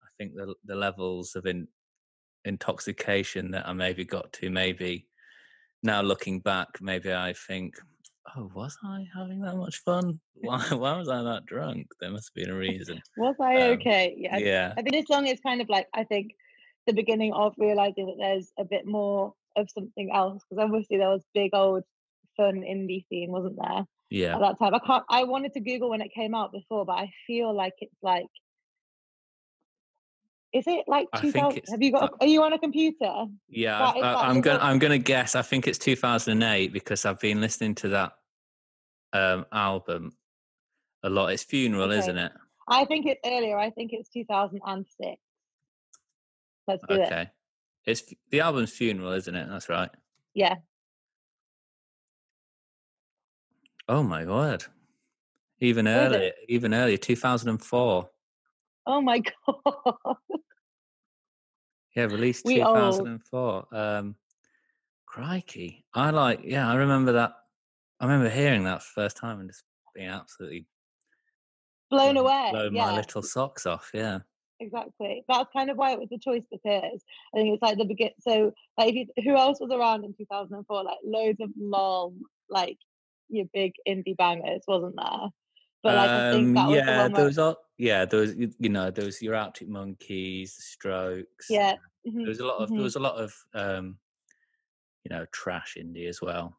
[0.04, 1.68] I think the the levels of in,
[2.46, 5.08] intoxication that I maybe got to, maybe
[5.84, 7.76] now looking back, maybe I think,
[8.36, 10.20] oh, was I having that much fun?
[10.34, 11.88] Why why was I that drunk?
[12.00, 13.02] There must have been a reason.
[13.18, 14.16] Was I Um, okay?
[14.18, 14.36] Yeah.
[14.36, 16.34] I- Yeah, I think this song is kind of like I think
[16.88, 21.10] the beginning of realizing that there's a bit more of something else because obviously there
[21.10, 21.84] was big old
[22.38, 23.86] fun indie scene, wasn't there?
[24.10, 24.36] yeah.
[24.36, 25.04] At that time, I can't.
[25.10, 28.26] I wanted to Google when it came out before, but I feel like it's like.
[30.54, 31.62] Is it like 2000?
[31.70, 32.04] Have you got?
[32.04, 33.26] uh, are you on a computer?
[33.48, 35.34] Yeah, That I, I, I'm gonna I'm gonna guess.
[35.36, 38.12] I think it's 2008 because I've been listening to that
[39.14, 40.12] um, album
[41.04, 41.28] a lot.
[41.32, 42.00] It's Funeral, Okay.
[42.00, 42.34] isn't it?
[42.68, 43.58] I think it's earlier.
[43.58, 45.22] I think it's 2006.
[46.68, 47.02] Let's do it.
[47.08, 47.30] Okay,
[47.86, 49.48] it's the album's Funeral, isn't it?
[49.50, 49.90] That's right.
[50.34, 50.56] Yeah.
[53.88, 54.64] Oh my word!
[55.60, 56.16] Even What is it?
[56.16, 58.10] earlier, even earlier, 2004.
[58.88, 59.20] Oh my
[59.66, 60.16] god.
[61.96, 62.78] Yeah, released We old.
[62.78, 63.66] 2004.
[63.76, 64.16] Um,
[65.06, 66.42] crikey, I like.
[66.44, 67.34] Yeah, I remember that.
[68.00, 70.66] I remember hearing that first time and just being absolutely
[71.90, 72.50] Blown blown- away.
[72.52, 72.86] blown yeah.
[72.86, 73.92] my little socks off.
[73.94, 74.20] Yeah,
[74.62, 75.26] Exactly.
[75.28, 77.04] That's kind of why it was a choice because
[77.34, 78.12] I think it's like the begin.
[78.20, 80.84] So, like, you, who else was around in 2004?
[80.84, 82.78] Like, loads of long, like,
[83.30, 85.30] your big indie bangers, wasn't there?
[85.84, 88.36] But like, I think Um, was yeah, the one there was all, yeah, there was
[88.36, 91.48] you know there was your Arctic Monkeys, the Strokes.
[91.50, 91.74] yeah.
[92.06, 92.76] there mhm, was a lot of mhm.
[92.76, 93.98] there was a lot of um,
[95.04, 96.56] you know trash indie as well,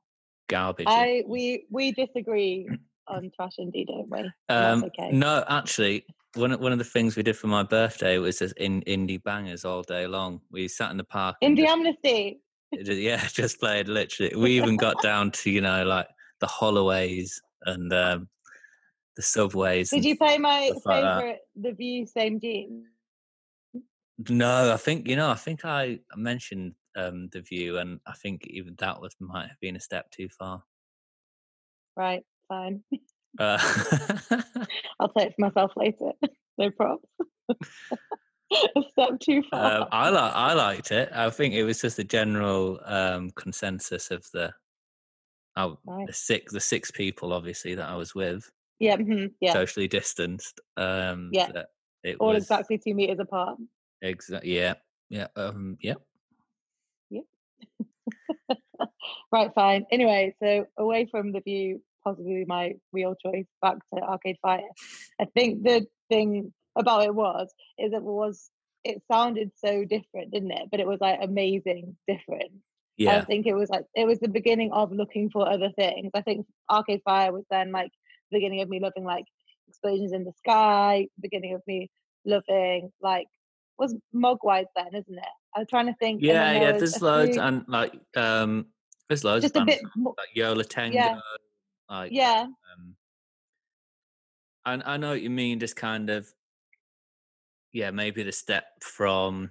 [0.48, 0.86] garbage.
[0.88, 2.68] I we we disagree
[3.08, 4.30] on trash indie, don't we?
[4.48, 5.10] Um, okay.
[5.12, 8.56] No, actually, one of, one of the things we did for my birthday was just
[8.56, 10.40] in indie bangers all day long.
[10.50, 11.36] We sat in the park.
[11.42, 12.40] Indie just- Amnesty.
[12.74, 14.34] just- yeah, just played literally.
[14.36, 16.08] We even got down to you know like
[16.40, 18.28] the Holloways and um,
[19.16, 19.90] the Subways.
[19.90, 22.86] Did you play my stuff like favorite, The View, Same Jeans?
[24.28, 25.30] No, I think you know.
[25.30, 29.58] I think I mentioned um, the view, and I think even that was might have
[29.60, 30.62] been a step too far.
[31.96, 32.22] Right,
[32.52, 32.82] fine.
[33.38, 33.58] Uh,
[35.00, 36.12] I'll play it for myself later.
[36.58, 37.08] no props.
[38.90, 39.82] step too far.
[39.82, 41.08] um, I like I liked it.
[41.14, 44.52] I think it was just a general um, consensus of the
[45.54, 46.06] Oh, Right.
[46.06, 50.60] the six the six people obviously that I was with, Yeah, mhm, yeah, socially distanced.
[50.78, 51.64] Um, Yeah.
[52.20, 53.58] all was exactly two meters apart.
[54.00, 54.56] Exactly.
[54.56, 54.74] yeah,
[55.10, 55.94] yeah, um, yeah.
[59.30, 59.86] Right, fine.
[59.90, 64.60] Anyway, so away from the view, possibly my real choice, back to Arcade Fire.
[65.20, 68.50] I think the thing about it was is it was
[68.84, 70.68] it sounded so different, didn't it?
[70.70, 72.52] But it was like amazing different.
[72.96, 73.18] Yeah.
[73.18, 76.10] I think it was like it was the beginning of looking for other things.
[76.14, 77.90] I think Arcade Fire was then like
[78.30, 79.24] the beginning of me loving like
[79.68, 81.90] explosions in the sky, beginning of me
[82.24, 83.26] loving like
[83.78, 85.24] was Mogwai then, isn't it?
[85.54, 86.22] I was trying to think.
[86.22, 86.72] yeah, yeah.
[86.72, 88.66] There's loads few- and like um,
[89.08, 90.14] there's loads just of a bit more.
[90.18, 90.94] like Yo La Tengo.
[90.96, 91.18] Yeah.
[91.92, 92.96] Like Yeah, um,
[94.64, 95.60] and I know what you mean.
[95.60, 96.26] Just kind of,
[97.72, 99.50] yeah, maybe the step from.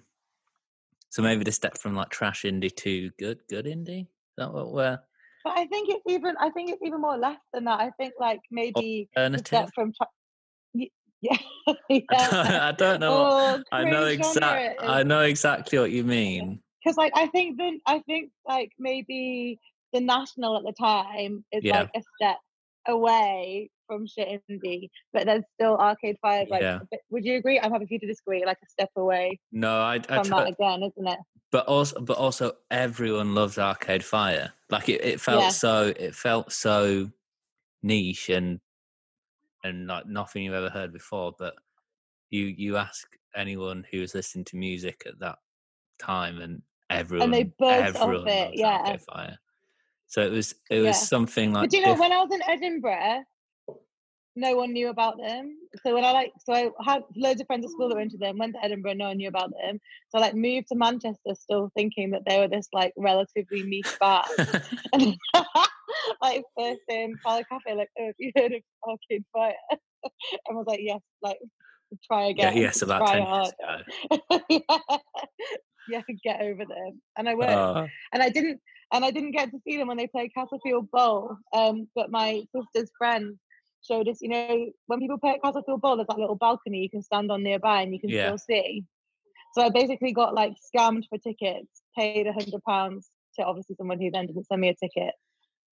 [1.10, 4.04] So maybe the step from like trash indie to good, good indie.
[4.04, 4.98] Is that what we're
[5.44, 6.36] but I think it's even.
[6.40, 7.80] I think it's even more left than that.
[7.80, 9.46] I think like maybe alternative?
[9.48, 9.94] step from.
[9.94, 10.88] Tra-
[11.22, 11.38] yeah,
[11.68, 12.68] I don't, yeah.
[12.68, 13.64] I don't know.
[13.72, 14.82] I know cringe genre exact.
[14.82, 16.62] it I know exactly what you mean.
[16.84, 19.60] because like I think then I think like maybe
[19.94, 21.80] the national at the time is Yeah.
[21.82, 22.38] like a step
[22.88, 26.46] away from shit indie, but there's still Arcade Fire.
[26.50, 26.80] Like, Yeah.
[27.10, 27.60] would you agree?
[27.60, 28.46] I'm happy for you to disagree.
[28.46, 31.20] Like a step away No, I, I from that again, isn't it?
[31.52, 34.54] but also, but also, everyone loves Arcade Fire.
[34.70, 35.50] Like it, it felt Yeah.
[35.50, 35.94] so.
[35.98, 37.12] It felt so
[37.84, 38.60] niche and
[39.64, 41.34] and like nothing you've ever heard before.
[41.38, 41.56] But
[42.30, 45.40] you you ask anyone who was listening to music at that
[46.00, 48.78] time, and everyone they burst off everyone it, loves yeah.
[48.86, 49.38] Arcade Fire.
[50.12, 50.92] So it was it was Yeah.
[51.16, 51.64] something like.
[51.64, 53.24] But do you know diff- when I was in Edinburgh,
[54.36, 55.58] no one knew about them.
[55.86, 58.18] So when I like, so I had loads of friends at school that were into
[58.18, 58.38] them.
[58.38, 59.80] Went to Edinburgh, no one knew about them.
[60.10, 63.96] So I like moved to Manchester, still thinking that they were this like relatively niche
[64.02, 64.26] band.
[64.92, 65.16] And
[66.22, 69.54] like first in Fallow Cafe, like, oh, have you heard of Arcade Fire?
[69.72, 70.12] and
[70.50, 71.40] I was like, yes, like
[72.06, 72.58] try yeah, again.
[72.58, 73.54] yes, about try ten years
[74.28, 74.42] ago.
[74.50, 74.98] yeah.
[75.88, 77.02] yeah, get over them.
[77.18, 78.60] And I worked Oh, and I didn't
[78.92, 81.36] and I didn't get to see them when they played Castlefield Bowl.
[81.54, 83.38] Um, but my sister's friend
[83.88, 86.90] showed us, you know, when people play at Castlefield Bowl, there's that little balcony you
[86.90, 88.26] can stand on nearby and you can Yeah.
[88.26, 88.84] still see.
[89.54, 94.00] So I basically got like scammed for tickets, paid a hundred pounds to obviously someone
[94.00, 95.14] who then didn't send me a ticket.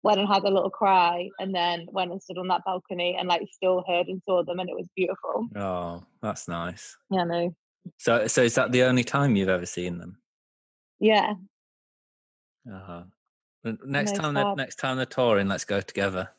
[0.05, 3.29] Went and had a little cry, and then went and stood on that balcony and
[3.29, 5.49] like still heard and saw them, and it was beautiful.
[5.57, 6.97] oh, that's nice.
[7.11, 7.53] Yeah, no,
[7.97, 10.19] So, so is that the only time you've ever seen them?
[11.01, 11.35] yeah,
[12.73, 13.03] Uh-huh.
[13.85, 16.31] Next time, they're, next time they're touring, let's go together.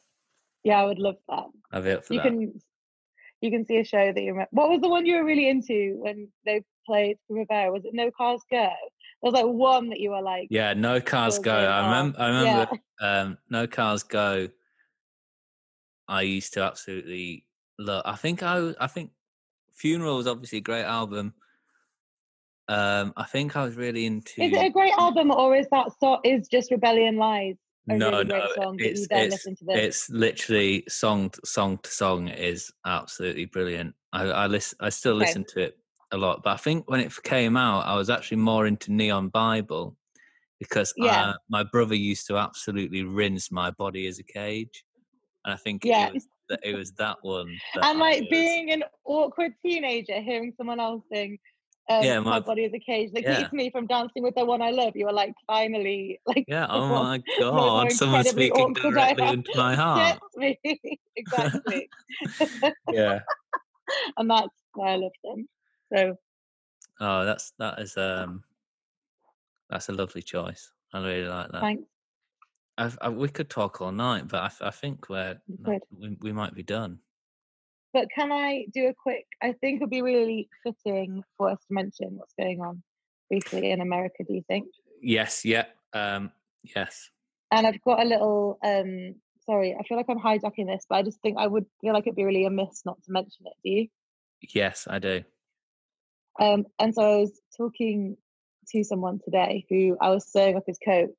[0.63, 1.45] yeah, I would love that.
[1.71, 2.29] I'll be up for you that.
[2.29, 2.61] can
[3.41, 4.49] you can see a show that you remember.
[4.51, 7.71] What was the one you were really into when they played Primavera?
[7.71, 8.57] Was it No Cars Go?
[8.57, 11.53] There was like one that you were like, Yeah, no cars go.
[11.53, 12.19] I remember.
[12.19, 12.71] I remember.
[13.01, 14.49] Um, no cars go.
[16.07, 17.45] I used to absolutely
[17.77, 18.03] love.
[18.05, 18.73] I think I.
[18.79, 19.11] I think
[19.73, 21.33] Funeral was obviously a great album.
[22.69, 24.41] Um, I think I was really into.
[24.41, 26.19] is it a great album or is that so?
[26.23, 27.55] Is just Rebellion Lies
[27.89, 29.75] a no, really no, great song that you it's it's listen to this?
[29.77, 33.95] it's literally song to, song to song is absolutely brilliant.
[34.13, 34.77] I I listen.
[34.81, 35.25] I still Okay.
[35.25, 35.79] listen to it
[36.11, 39.29] a lot, but I think when it came out, I was actually more into Neon
[39.29, 39.95] Bible
[40.59, 41.29] because Yeah.
[41.29, 44.83] uh, my brother used to absolutely rinse my body as a cage,
[45.45, 46.07] and I think Yeah.
[46.07, 47.47] it was that it was that one.
[47.75, 51.39] That And I like was- being an awkward teenager, hearing someone else sing.
[51.89, 53.39] Um, Yeah, my, my- body is a cage that yeah.
[53.39, 54.95] keeps me from dancing with the one I love.
[54.95, 59.33] You were like, finally, like, yeah, oh my god, someone speaking I directly am.
[59.35, 60.19] into my heart.
[60.35, 60.59] me
[61.15, 61.89] exactly,
[62.91, 63.19] Yeah.
[64.17, 65.47] and that's why I love them.
[65.95, 66.15] So
[67.01, 68.43] Oh, that's that is um,
[69.69, 70.71] that's a lovely choice.
[70.93, 71.61] I really like that.
[71.61, 71.83] thanks.
[72.77, 75.99] I, I, we could talk all night, but I, I think we're We not- could.
[75.99, 76.99] we, we might be done.
[77.93, 79.25] But can I do a quick?
[79.41, 82.83] I think it'd be really fitting for us to mention what's going on
[83.29, 84.23] briefly in America.
[84.27, 84.67] Do you think?
[85.01, 86.31] Yes, yeah, um,
[86.63, 87.09] yes,
[87.51, 88.59] And I've got a little.
[88.63, 89.15] um
[89.45, 92.05] Sorry, I feel like I'm hijacking this, but I just think I would feel like
[92.05, 93.53] it'd be really amiss not to mention it.
[93.63, 93.87] Do you?
[94.53, 95.23] yes, I do.
[96.39, 98.15] Um, and so I was talking
[98.71, 101.09] to someone today who I was sewing up his coat.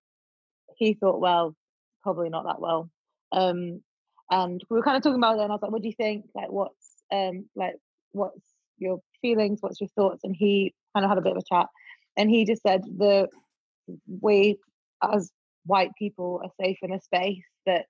[0.77, 1.57] He thought, well,
[2.05, 2.89] probably not that well.
[3.33, 3.83] Um,
[4.31, 5.95] and we were kind of talking about it, and I was like, "What do you
[5.95, 6.27] think?
[6.35, 7.77] Like, what's um, like,
[8.13, 8.41] what's
[8.79, 9.59] your feelings?
[9.61, 11.67] What's your thoughts?" And he kind of had a bit of a chat,
[12.17, 13.29] and he just said the
[14.21, 14.59] we
[15.03, 15.31] as
[15.67, 17.87] white people are safe in a space that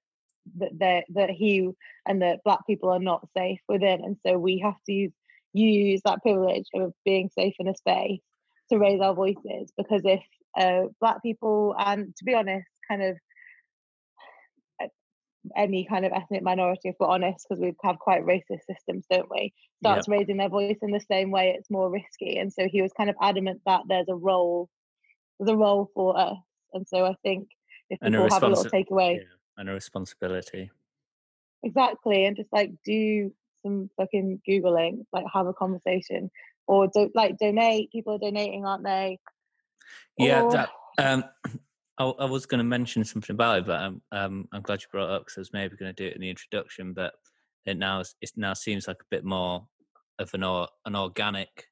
[0.56, 1.68] that that he
[2.06, 5.12] and that black people are not safe within, and so we have to use
[5.52, 8.20] use that privilege of being safe in a space
[8.70, 10.22] to raise our voices because if
[10.58, 13.16] uh, black people and to be honest kind of
[15.56, 19.30] any kind of ethnic minority, if we're honest, because we have quite racist systems, don't
[19.30, 19.52] we?
[19.82, 22.38] Starts raising their voice in the same way, it's more risky.
[22.38, 24.68] And so he was kind of adamant that there's a role,
[25.38, 26.36] there's a role for us.
[26.74, 27.48] And so I think
[27.88, 29.22] if And a people have a little takeaway, Yeah,
[29.56, 30.70] and a responsibility.
[31.62, 33.32] exactly, and just like do
[33.62, 36.30] some fucking googling, like have a conversation,
[36.66, 37.90] or don't like donate.
[37.90, 39.18] People are donating, aren't they?
[40.18, 40.68] Yeah, Or- that
[40.98, 41.24] um,
[42.00, 44.88] I, I was going to mention something about it, but um, um, I'm glad you
[44.90, 47.12] brought it up because I was maybe going to do it in the introduction, but
[47.66, 49.66] it now it now seems like a bit more
[50.18, 51.66] of an or, an organic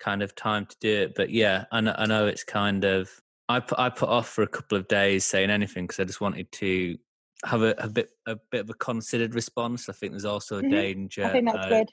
[0.00, 1.14] kind of time to do it.
[1.14, 3.08] But yeah, I know, I know it's kind of
[3.48, 6.20] I put I put off for a couple of days saying anything because I just
[6.20, 6.98] wanted to
[7.44, 9.88] have a, a bit a bit of a considered response.
[9.88, 10.70] I think there's also a Mhm.
[10.70, 11.24] danger.
[11.24, 11.88] I think that's uh, good.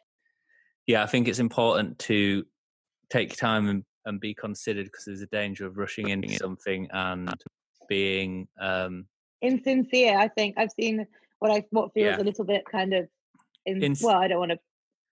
[0.87, 2.45] yeah, I think it's important to
[3.11, 7.33] take time and, and be considered because there's a danger of rushing into something and
[7.89, 9.05] being um
[9.41, 10.55] Insincere, I think.
[10.57, 11.05] I've seen
[11.39, 12.21] what I what feels Yeah.
[12.21, 13.07] a little bit kind of
[13.65, 14.59] in Ins- well, I don't want to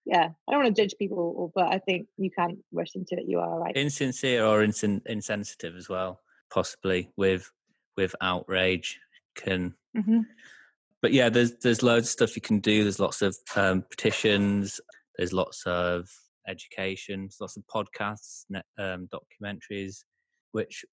[0.06, 3.26] yeah, I don't want to judge people, but I think you can't rush into it.
[3.28, 3.76] You are right.
[3.76, 7.50] insincere or insen- insensitive as well, possibly with
[7.98, 9.00] with outrage
[9.36, 9.74] can.
[9.98, 10.26] Mhm.
[11.02, 12.84] But yeah, there's there's loads of stuff you can do.
[12.84, 14.80] There's lots of um, petitions.
[15.18, 16.10] There's lots of
[16.48, 17.22] education.
[17.22, 20.04] There's lots of podcasts, ne- um, documentaries,
[20.54, 20.86] which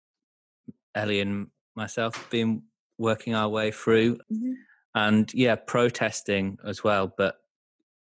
[0.94, 2.62] Ellie and myself been
[2.98, 4.18] working our way through.
[4.32, 4.54] Mhm.
[4.96, 7.34] and yeah protesting as well but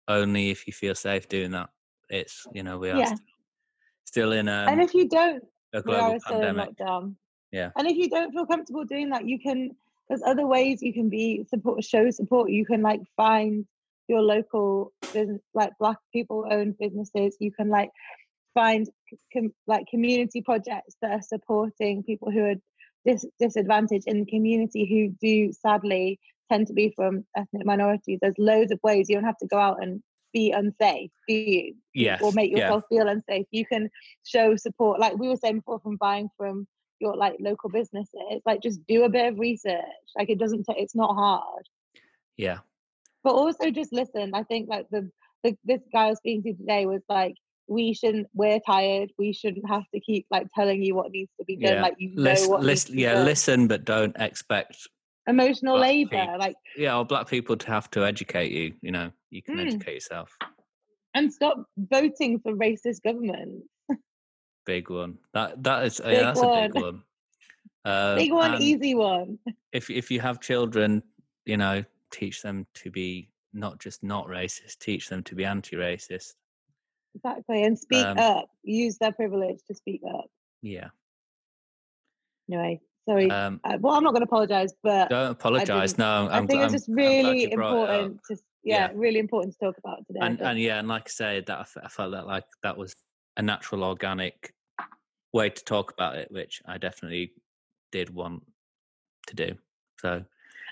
[0.08, 1.70] only if you feel safe doing that
[2.10, 3.06] it's you know we are Yeah.
[3.06, 3.20] still,
[4.06, 5.44] still in um, and if you don't,
[5.74, 7.16] a we global are still in pandemic lockdown.
[7.52, 7.70] Yeah.
[7.78, 9.76] And if you don't feel comfortable doing that, you can.
[10.08, 12.50] There's other ways you can be support, show support.
[12.50, 13.68] You can like find
[14.08, 17.38] your local business, like Black people-owned businesses.
[17.40, 17.92] You can like
[18.56, 18.90] find
[19.32, 22.56] com, like community projects that are supporting people who are
[23.06, 26.20] dis- disadvantaged in the community who do sadly
[26.52, 28.20] tend to be from ethnic minorities.
[28.22, 29.10] There's loads of ways.
[29.10, 30.02] You don't have to go out and
[30.34, 31.76] be unsafe, do you?
[31.94, 33.46] yes or make yeah yourself feel unsafe.
[33.52, 33.90] You can
[34.26, 36.68] show support, like we were saying before, from buying from
[37.00, 38.42] your like local businesses.
[38.46, 39.84] Like just do a bit of research.
[40.18, 40.78] Like it doesn't take.
[40.78, 41.64] It's not hard.
[42.38, 42.60] yeah
[43.24, 44.32] But also just listen.
[44.34, 45.10] I think like the,
[45.44, 47.36] the this guy I was speaking to today was like,
[47.70, 48.28] we shouldn't.
[48.34, 49.12] We're tired.
[49.18, 51.74] We shouldn't have to keep like telling you what needs to be done.
[51.76, 51.82] Yeah.
[51.82, 52.64] Like you know listen, what.
[52.64, 53.26] listen yeah done.
[53.26, 54.88] listen but don't expect
[55.28, 56.10] Emotional labor.
[56.10, 56.38] people.
[56.40, 59.68] Like yeah or black people to have to educate you you know you can Mm.
[59.68, 60.36] educate yourself
[61.14, 63.64] and stop voting for racist government
[64.66, 66.84] big one that that is Big yeah that's a big one.
[66.84, 67.04] one
[67.86, 69.40] um, Big one, easy one.
[69.72, 71.02] if if you have children
[71.46, 76.34] you know teach them to be not just not racist teach them to be anti-racist
[77.16, 77.64] Exactly.
[77.64, 78.50] And speak Um, up.
[78.64, 80.26] Use their privilege to speak up.
[80.62, 80.90] yeah
[82.52, 83.30] Anyway, sorry.
[83.32, 85.92] um Uh, well, I'm not going to apologize, but Don't apologise.
[85.94, 88.76] didn't- No, I I'm, think gl- it's just I'm- I'm glad really important to, yeah,
[88.88, 88.92] Yeah.
[88.96, 90.20] really important to talk about today.
[90.22, 92.96] And and yeah, and like I said, that I I felt that like that was
[93.38, 94.54] a natural, organic
[95.32, 97.34] way to talk about it, which I definitely
[97.92, 98.44] did want
[99.28, 99.58] to do.
[100.02, 100.26] So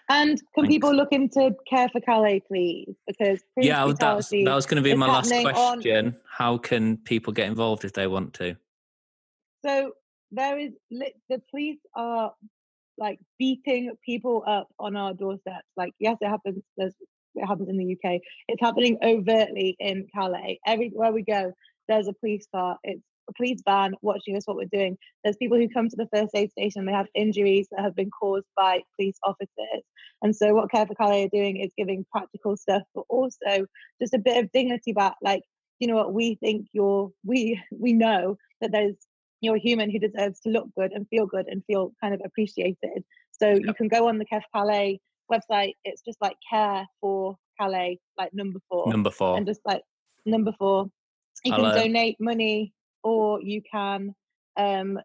[0.09, 0.69] And can Thanks.
[0.69, 2.95] people look into Care4Calais, please?
[3.05, 6.15] Because yeah, that's, that was going to be my last happening on- question.
[6.29, 8.55] How can people get involved if they want to?
[9.65, 9.91] So
[10.31, 12.31] there is the police are
[12.97, 15.67] like beating people up on our doorsteps.
[15.75, 16.63] Like, yes, it happens.
[16.77, 16.93] There's
[17.35, 18.21] it happens in the UK.
[18.47, 20.59] It's happening overtly in Calais.
[20.65, 21.53] Everywhere we go,
[21.87, 22.77] there's a police car.
[22.83, 23.03] It's
[23.35, 24.97] police van watching us what we're doing.
[25.23, 26.85] There's people who come to the first aid station.
[26.85, 29.83] They have injuries that have been caused by police officers.
[30.21, 33.65] And so what Care4Calais are doing is giving practical stuff, but also
[34.01, 35.15] just a bit of dignity back.
[35.21, 35.43] Like,
[35.79, 38.95] you know what, we think you're we we know that there's
[39.41, 42.21] you're a human who deserves to look good and feel good and feel kind of
[42.25, 43.03] appreciated.
[43.31, 44.97] So you can go on the Care4Calais
[45.31, 45.73] website.
[45.83, 49.37] It's just like care for Calais, like number four, Number four.
[49.37, 49.81] and just like
[50.25, 50.89] number four.
[51.45, 52.73] You can donate money,
[53.03, 54.13] or you can.
[54.57, 54.99] Um,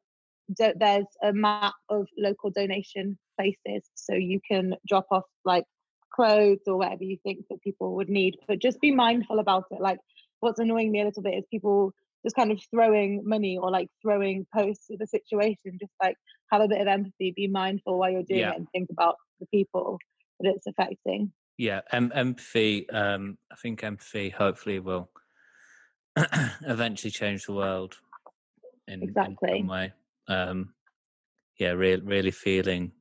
[0.54, 5.64] do, there's a map of local donation places, so you can drop off like
[6.14, 8.36] clothes or whatever you think that people would need.
[8.48, 9.80] But just be mindful about it.
[9.80, 9.98] Like,
[10.40, 11.92] what's annoying me a little bit is people
[12.24, 15.78] just kind of throwing money or like throwing posts at the situation.
[15.80, 16.16] Just like
[16.50, 18.50] have a bit of empathy, be mindful while you're doing Yeah.
[18.52, 19.98] it, and think about the people
[20.40, 21.32] that it's affecting.
[21.58, 22.88] yeah, em- empathy.
[22.90, 25.08] Um, I think empathy hopefully will
[26.66, 27.96] eventually change the world
[28.88, 29.58] in, in Exactly.
[29.58, 29.92] some way.
[30.28, 30.74] Um,
[31.58, 32.92] yeah, really, really feeling,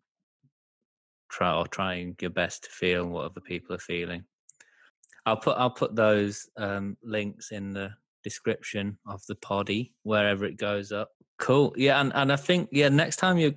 [1.30, 4.24] try or trying your best to feel what other people are feeling.
[5.26, 7.92] I'll put I'll put those um, links in the
[8.24, 11.10] description of the poddy wherever it goes up.
[11.38, 11.74] Cool.
[11.76, 13.54] Yeah, and, and I think yeah, next time you're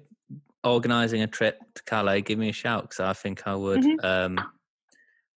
[0.63, 3.83] organising a trip to Calais, give me a shout because I think I would.
[3.83, 4.05] Mhm.
[4.05, 4.39] Um,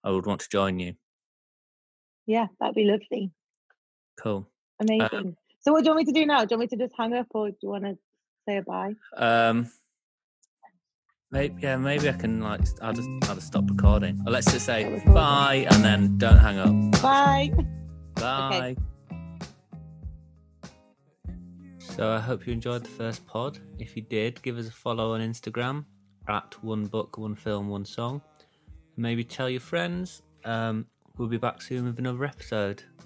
[0.03, 0.93] I would want to join you.
[2.25, 3.31] Yeah, that'd be lovely.
[4.21, 4.47] Cool.
[4.79, 5.35] Amazing.
[5.59, 6.39] so what do you want me to do now?
[6.45, 7.97] Do you want me to just hang up or do you want to
[8.47, 8.93] say a bye?
[9.15, 9.69] Um,
[11.31, 14.21] maybe yeah, maybe I can like I'll just I'll just stop recording.
[14.25, 17.01] Or let's just say bye and then don't hang up.
[17.01, 17.51] Bye.
[18.15, 18.75] Bye.
[21.79, 23.59] So I hope you enjoyed the first pod.
[23.79, 25.85] If you did, give us a follow on Instagram
[26.27, 28.21] at one book, one film, one song.
[28.97, 30.21] Maybe tell your friends.
[30.45, 30.85] Um,
[31.17, 32.83] we'll be back soon with another episode.